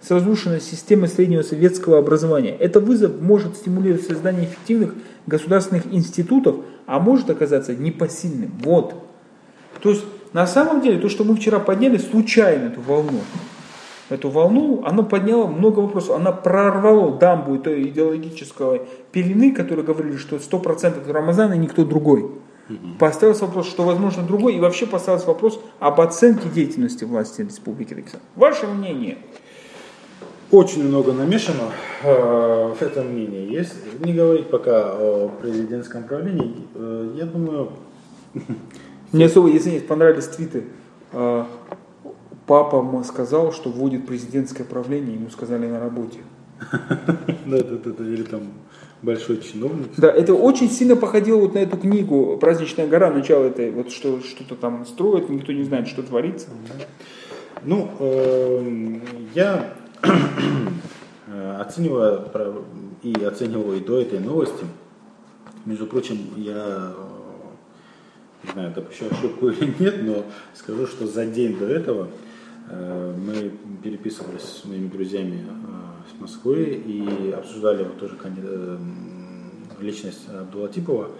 [0.00, 2.56] с разрушенной системой среднего советского образования.
[2.58, 4.94] Это вызов может стимулировать создание эффективных
[5.26, 6.56] государственных институтов,
[6.86, 8.52] а может оказаться непосильным.
[8.62, 8.94] Вот.
[9.82, 13.20] То есть, на самом деле, то, что мы вчера подняли, случайно эту волну,
[14.08, 16.16] эту волну, она подняла много вопросов.
[16.16, 22.30] Она прорвала дамбу той идеологической пелены, которые говорили, что 100% Рамазана никто другой.
[22.68, 22.98] Угу.
[22.98, 28.20] Поставился вопрос, что возможно другой, и вообще поставился вопрос об оценке деятельности власти Республики Дагестан.
[28.34, 29.18] Ваше мнение?
[30.50, 33.52] Очень много намешано э, в этом мнении.
[33.52, 37.72] Есть не говорить пока о президентском правлении, э, я думаю...
[39.12, 40.64] Мне особо, если не понравились твиты,
[41.12, 41.44] э,
[42.46, 46.18] папа сказал, что вводит президентское правление, ему сказали на работе.
[47.46, 48.42] Да, да, да, или там
[49.02, 49.88] большой чиновник.
[49.96, 54.20] Да, это очень сильно походило вот на эту книгу «Праздничная гора», начало этой, вот что,
[54.20, 56.48] что-то там строят, никто не знает, что творится.
[57.62, 59.00] Ну, э,
[59.34, 62.64] я э, оцениваю
[63.02, 64.64] и оценивал и до этой новости.
[65.64, 66.94] Между прочим, я
[68.44, 72.08] не знаю, допущу ошибку или нет, но скажу, что за день до этого
[72.68, 73.52] э, мы
[73.82, 75.44] переписывались с моими друзьями
[76.10, 78.78] с Москвы и обсуждали вот тоже э,
[79.80, 81.10] личность Абдулатипова.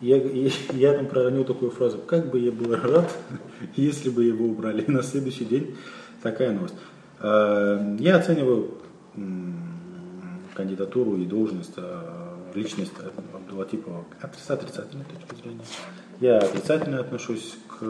[0.00, 0.16] Я,
[0.72, 3.10] я там проронил такую фразу, как бы я был рад,
[3.76, 4.84] если бы его убрали.
[4.86, 5.76] На следующий день
[6.22, 6.74] такая новость.
[7.20, 8.78] Э, я оцениваю
[10.54, 12.22] кандидатуру и должность, э,
[12.54, 12.92] личность
[13.34, 15.64] Абдулатипова с отрицательной точки зрения.
[16.20, 17.84] Я отрицательно отношусь к.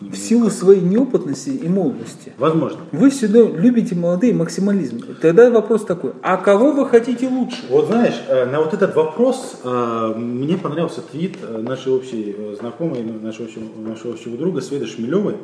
[0.00, 2.32] В силу своей неопытности и молодости.
[2.38, 2.80] Возможно.
[2.92, 5.00] Вы всегда любите молодые максимализм.
[5.20, 7.62] Тогда вопрос такой, а кого вы хотите лучше?
[7.70, 13.02] Вот знаешь, э, на вот этот вопрос э, мне понравился твит э, нашей общей знакомой,
[13.02, 15.36] нашего общего, нашего общего друга Света Шмелевой,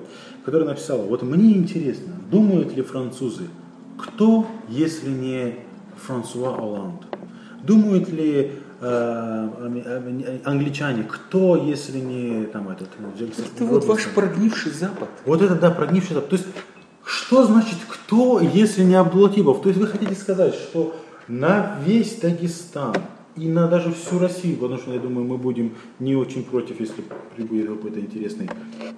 [0.45, 3.45] которая написала, вот мне интересно, думают ли французы,
[3.99, 5.55] кто, если не
[6.07, 7.03] Франсуа Оланд?
[7.63, 8.53] Думают ли
[10.45, 13.45] англичане, кто, если не там этот Джексон?
[13.55, 15.09] Это вот ваш прогнивший Запад.
[15.27, 16.31] Вот это да, прогнивший Запад.
[16.31, 16.49] То есть,
[17.05, 19.61] что значит кто, если не Абдулатипов?
[19.63, 20.97] То есть вы хотите сказать, что
[21.29, 22.95] на весь Дагестан
[23.37, 27.05] и на даже всю Россию, потому что я думаю, мы будем не очень против, если
[27.37, 28.51] прибудет какой-то интересный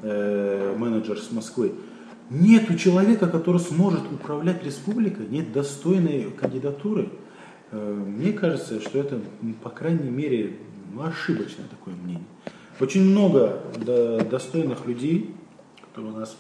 [0.03, 1.72] э, менеджер с Москвы.
[2.30, 7.11] Нету человека, который сможет управлять республикой, нет достойной кандидатуры.
[7.73, 9.18] Э, мне кажется, что это,
[9.62, 10.59] по крайней мере,
[10.93, 12.25] ну, ошибочное такое мнение.
[12.81, 15.35] Очень много до, достойных людей,
[15.89, 16.37] которые у нас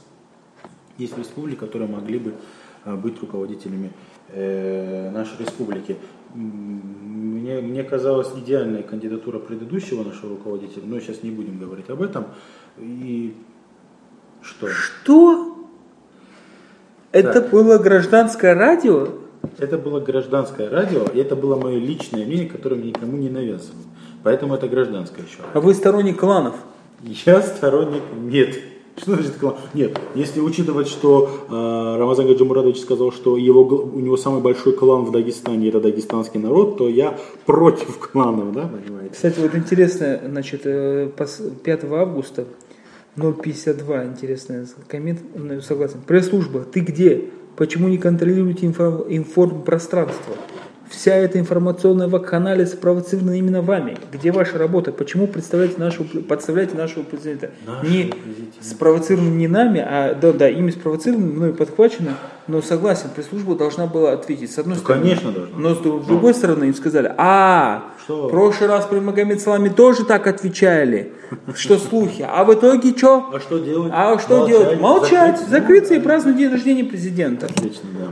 [0.98, 2.34] есть в республике, которые могли бы
[2.84, 3.92] э, быть руководителями
[4.28, 5.96] э, нашей республики.
[6.34, 12.26] Мне, мне казалась идеальная кандидатура предыдущего нашего руководителя, но сейчас не будем говорить об этом.
[12.78, 13.34] И
[14.42, 14.68] что?
[14.68, 15.68] Что?
[17.10, 17.50] Это Так.
[17.50, 19.21] было гражданское радио?
[19.58, 23.80] Это было гражданское радио, и это было мое личное мнение, которое мне никому не навязывал.
[24.22, 25.38] Поэтому это гражданское еще.
[25.52, 26.54] А вы сторонник кланов?
[27.02, 28.58] Я сторонник нет.
[28.96, 29.56] Что значит клан?
[29.72, 35.04] Нет, если учитывать, что э, Рамазан Гаджимурадович сказал, что его, у него самый большой клан
[35.04, 39.14] в Дагестане это дагестанский народ, то я против кланов, да, понимаете?
[39.14, 42.44] Кстати, вот интересно, значит, э, пос- 5 августа
[43.16, 46.00] 052, интересный коммент, ну, согласен.
[46.06, 47.30] Пресс-служба, ты где?
[47.56, 50.34] Почему не контролируете инфо- информпространство?
[50.92, 53.96] Вся эта информационная вакханалия спровоцирована именно вами.
[54.12, 54.92] Где ваша работа?
[54.92, 57.50] Почему представляете нашего, подставляете нашего президента?
[57.66, 58.52] Нашего не президента.
[58.60, 64.12] спровоцированы не нами, а да, да, ими спровоцированы, мной подхвачено, но согласен, пресс-служба должна была
[64.12, 64.52] ответить.
[64.52, 65.02] С одной Ну, стороны.
[65.02, 65.56] конечно, должна.
[65.56, 68.28] Но с с другой стороны им сказали, а, Что?
[68.28, 71.12] в прошлый раз при Магомед Саламе тоже так отвечали,
[71.54, 72.24] что слухи.
[72.28, 73.30] А в итоге что?
[73.32, 73.90] А что делать?
[73.94, 74.78] А что делать?
[74.78, 75.48] Молчать, закрыть?
[75.48, 77.46] закрыться и Ну, праздновать день рождения президента.
[77.46, 78.06] Отлично, да.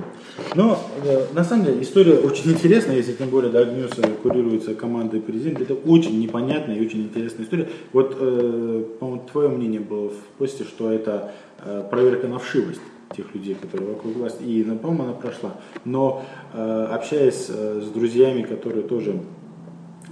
[0.55, 5.63] Но э, на самом деле история очень интересная, если тем более Дагнюс курируется командой президента.
[5.63, 7.69] Это очень непонятная и очень интересная история.
[7.93, 11.33] Вот, э, по-моему, твое мнение было в посте, что это
[11.65, 12.81] э, проверка на вшивость
[13.17, 14.43] тех людей, которые вокруг власти.
[14.43, 15.55] И, по-моему, она прошла.
[15.85, 19.21] Но э, общаясь э, с друзьями, которые тоже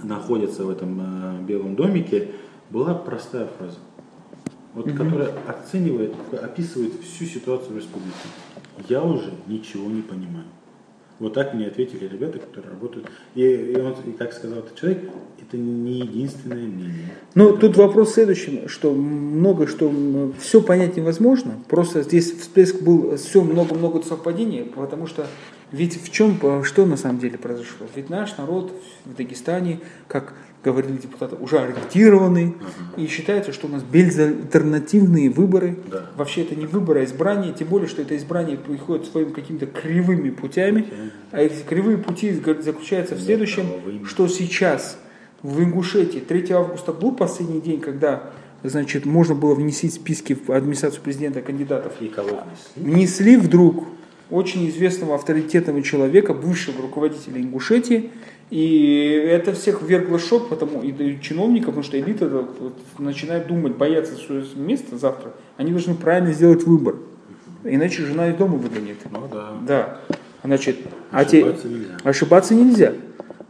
[0.03, 2.29] находятся в этом э, белом домике,
[2.69, 3.79] была простая фраза,
[4.73, 8.15] вот, которая оценивает, описывает всю ситуацию в республике.
[8.87, 10.45] Я уже ничего не понимаю.
[11.19, 13.09] Вот так мне ответили ребята, которые работают.
[13.35, 15.09] И, и он, и как сказал этот человек,
[15.41, 17.09] это не единственное мнение.
[17.35, 19.91] Ну, тут вопрос в следующем, что много, что
[20.39, 21.59] все понять невозможно.
[21.67, 25.27] Просто здесь всплеск был, все много-много совпадений, потому что
[25.71, 27.85] ведь в чем, что на самом деле произошло?
[27.95, 28.73] Ведь наш народ
[29.05, 30.33] в Дагестане, как
[30.63, 32.55] говорили депутаты, уже ориентированный,
[32.97, 35.77] и считается, что у нас безальтернативные выборы.
[35.89, 36.05] Да.
[36.17, 40.29] Вообще это не выборы, а избрание, тем более, что это избрание приходит своими какими-то кривыми
[40.29, 40.87] путями,
[41.31, 44.97] а эти кривые пути заключаются в следующем, что сейчас
[45.41, 48.31] в Ингушетии 3 августа был последний день, когда
[48.63, 51.93] значит, можно было внести списки в администрацию президента кандидатов.
[52.01, 52.43] И кого
[52.75, 52.91] внесли?
[52.91, 53.85] Внесли вдруг
[54.29, 58.11] очень известного авторитетного человека, бывшего руководителя Ингушетии,
[58.49, 63.75] и это всех ввергло шок, потому и и чиновников, потому что элита вот, начинает думать,
[63.75, 65.33] бояться свое место завтра.
[65.57, 66.95] Они должны правильно сделать выбор,
[67.63, 68.97] иначе жена из дома выгонит.
[69.11, 69.51] Ну да.
[69.67, 70.01] Да.
[70.43, 70.77] Значит,
[71.11, 71.97] а те- Ошибаться нельзя.
[72.03, 72.93] ошибаться нельзя.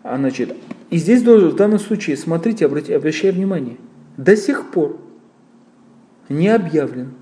[0.03, 0.55] А, значит,
[0.89, 3.77] и здесь в данном случае, смотрите, обрати, обращаю внимание,
[4.17, 4.99] до сих пор
[6.29, 7.13] не объявлен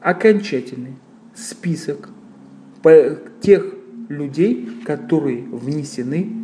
[0.00, 0.96] окончательный
[1.34, 2.10] список
[3.40, 3.74] тех
[4.08, 6.43] людей, которые внесены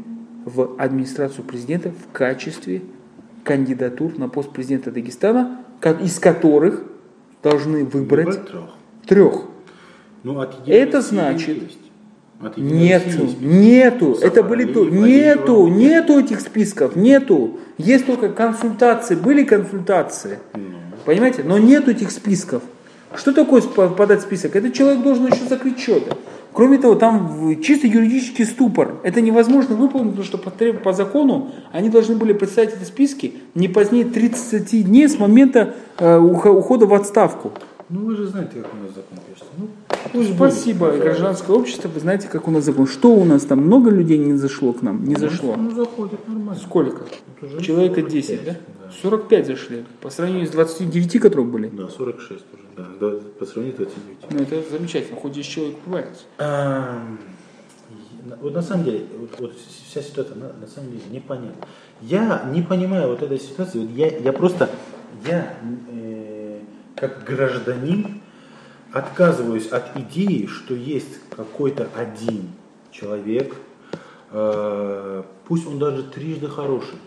[0.55, 2.82] в администрацию президента в качестве
[3.44, 5.61] кандидатур на пост президента Дагестана,
[6.03, 6.82] из которых
[7.42, 8.64] должны выбрать Выбрать трех.
[9.07, 9.42] трех.
[10.22, 11.78] Ну, от Это значит- есть.
[12.42, 17.59] От Нету, нету, это были то, нету, нету этих списков, нету.
[17.76, 20.61] Есть только консультации, были консультации, Ну.
[21.05, 22.62] понимаете, но нету этих списков.
[23.14, 24.57] Что такое подать список?
[24.57, 26.12] Этот человек должен еще закрыть счеты.
[26.53, 28.96] Кроме того, там чисто юридический ступор.
[29.05, 33.68] Это невозможно выполнить, потому что по, по закону они должны были представить эти списки не
[33.68, 37.53] позднее 30 дней с момента э, ухо- ухода в отставку.
[37.91, 39.51] Ну, вы же знаете, как у нас закон пишется.
[39.59, 41.01] Ну, Ну, пусть спасибо, будет.
[41.03, 42.86] гражданское общество, вы знаете, как у нас закон.
[42.86, 45.05] Что у нас там, много людей не зашло к нам?
[45.05, 45.57] Не зашло.
[45.57, 46.61] Ну, заходит нормально.
[46.62, 47.03] Сколько?
[47.43, 48.53] Уже Человека 45, 10, да?
[48.53, 48.91] да.
[49.03, 49.84] 45 зашли.
[50.01, 51.68] По сравнению с 29, которые были.
[51.68, 54.18] Да, 46 уже, да, да, по сравнению с 29.
[54.30, 55.76] Ну, это замечательно, хоть 10 человек.
[56.38, 57.18] Ам,
[58.28, 59.53] на- Вот на самом деле, вот, вот
[59.88, 61.66] вся ситуация на, на самом деле непонятна.
[62.03, 63.80] Я не понимаю вот этой ситуации.
[63.80, 64.68] Вот я, я просто,
[65.26, 65.55] я
[66.97, 68.20] как гражданин
[68.93, 72.49] отказываюсь от идеи, что есть какой-то один
[72.91, 73.55] человек,
[74.30, 76.99] э, пусть он даже трижды хороший,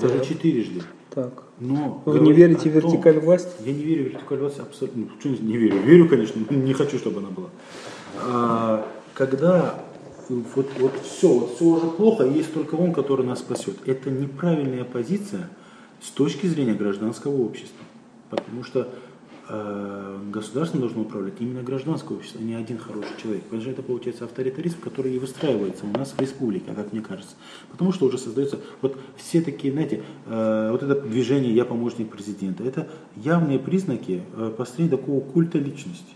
[0.00, 1.42] даже четырежды, Так.
[1.58, 3.50] но Вы не верите в вертикаль власти?
[3.64, 5.02] я не верю в вертикаль власти абсолютно.
[5.02, 5.80] Ну, почему не верю?
[5.80, 7.48] Верю, конечно, но не хочу, чтобы она была.
[8.22, 9.82] А, когда
[10.28, 13.76] вот, вот все, вот все уже плохо, есть только он, который нас спасет.
[13.86, 15.48] Это неправильная позиция
[16.00, 17.84] с точки зрения гражданского общества.
[18.30, 18.88] Потому что
[19.48, 23.44] государством должно управлять именно гражданское общество, а не один хороший человек.
[23.44, 27.36] Потому что это получается авторитаризм, который и выстраивается у нас в республике, как мне кажется.
[27.70, 32.64] Потому что уже создается, вот все такие, знаете, э, вот это движение «Я помощник президента»,
[32.64, 36.14] это явные признаки э, построения такого культа личности.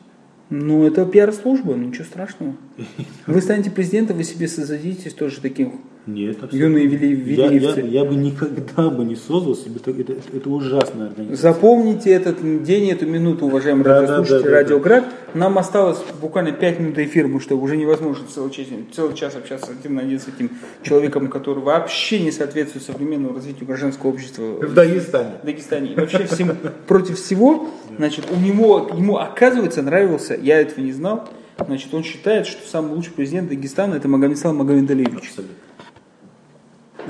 [0.50, 2.56] Ну, это пиар-служба, ничего страшного.
[3.28, 6.56] Вы станете президентом, вы себе создадите тоже таким Нет, абсолютно.
[6.56, 7.80] юные вели- я, я, велиевцы.
[7.82, 11.52] я бы никогда бы не создал себе, это, это, это ужасная организация.
[11.52, 15.04] Запомните этот день, эту минуту, уважаемые Да, да, радиослушатели, да, да, Радиоград.
[15.34, 19.66] Нам осталось буквально 5 минут эфира, потому что уже невозможно целый час, целый час общаться
[19.66, 20.50] с этим, с этим
[20.82, 25.32] человеком, который вообще не соответствует современному развитию гражданского общества В Дагестане.
[25.42, 25.92] в Дагестане.
[25.92, 26.54] И вообще всему,
[26.88, 31.28] против всего, значит, у него, ему оказывается нравился, я этого не знал,
[31.64, 35.28] значит, он считает, что самый лучший президент Дагестана это Магомедслав Магомедалиевич.
[35.28, 35.54] Абсолютно.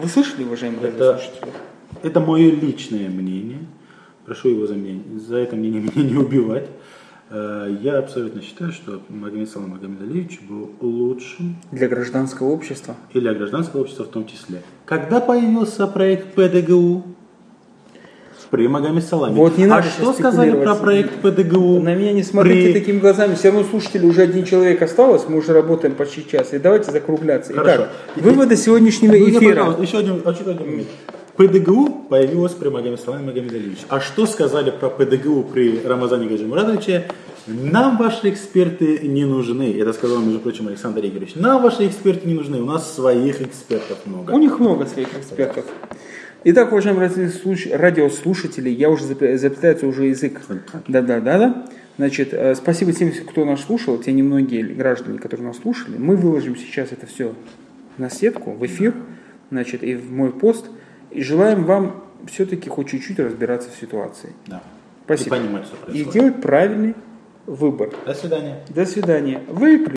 [0.03, 1.53] Вы слышали, уважаемые Это- радиослушатели?
[2.03, 3.59] Это мое личное мнение.
[4.25, 6.69] Прошу его за, меня, за это мнение меня не убивать.
[7.31, 12.95] Э, Я абсолютно считаю, что Магомед Салам Магомедалиевич был лучшим Для гражданского общества.
[13.13, 14.63] и для гражданского общества в том числе.
[14.87, 17.05] Когда появился проект ПДГУ?
[18.51, 19.37] При Магомед Саламе.
[19.37, 21.81] Вот не надо а что сказали про проект ПДГУ?
[21.81, 23.35] На меня не смотрите при- такими глазами.
[23.37, 25.23] Все равно слушатели уже один человек осталось.
[25.29, 26.53] Мы уже работаем почти час.
[26.53, 27.53] И давайте закругляться.
[27.53, 27.87] Хорошо.
[28.17, 29.77] Итак, выводы сегодняшнего Ну, эфира.
[29.81, 30.89] еще один, еще один момент.
[31.37, 33.85] ПДГУ появилось при Магомед Саламе Магомедовиче.
[33.89, 37.07] А что сказали про ПДГУ при Рамазане Гаджимурадовиче?
[37.47, 39.75] Нам ваши эксперты не нужны.
[39.81, 41.37] Это сказал, между прочим, Александр Игоревич.
[41.37, 42.61] Нам ваши эксперты не нужны.
[42.61, 44.33] У нас своих экспертов много.
[44.33, 45.65] У них много своих экспертов.
[46.43, 50.41] Итак, уважаемые радиослуш- радиослушатели, я уже зап- заплетается уже язык.
[50.89, 51.67] Да-да-да-да.
[51.99, 55.99] Значит, э, спасибо тем, кто нас слушал, те немногие граждане, которые нас слушали.
[55.99, 57.35] Мы выложим сейчас это все
[57.99, 58.95] на сетку, в эфир,
[59.51, 60.67] значит, и в мой пост.
[61.11, 64.33] И желаем вам все-таки хоть чуть-чуть разбираться в ситуации.
[64.47, 64.63] Да.
[65.05, 65.37] Спасибо.
[65.37, 66.13] И понимать, что И происходит.
[66.13, 66.95] делать правильный
[67.47, 67.91] выбор.
[68.07, 68.57] До свидания.
[68.71, 69.43] До свидания.
[69.49, 69.89] Выключи.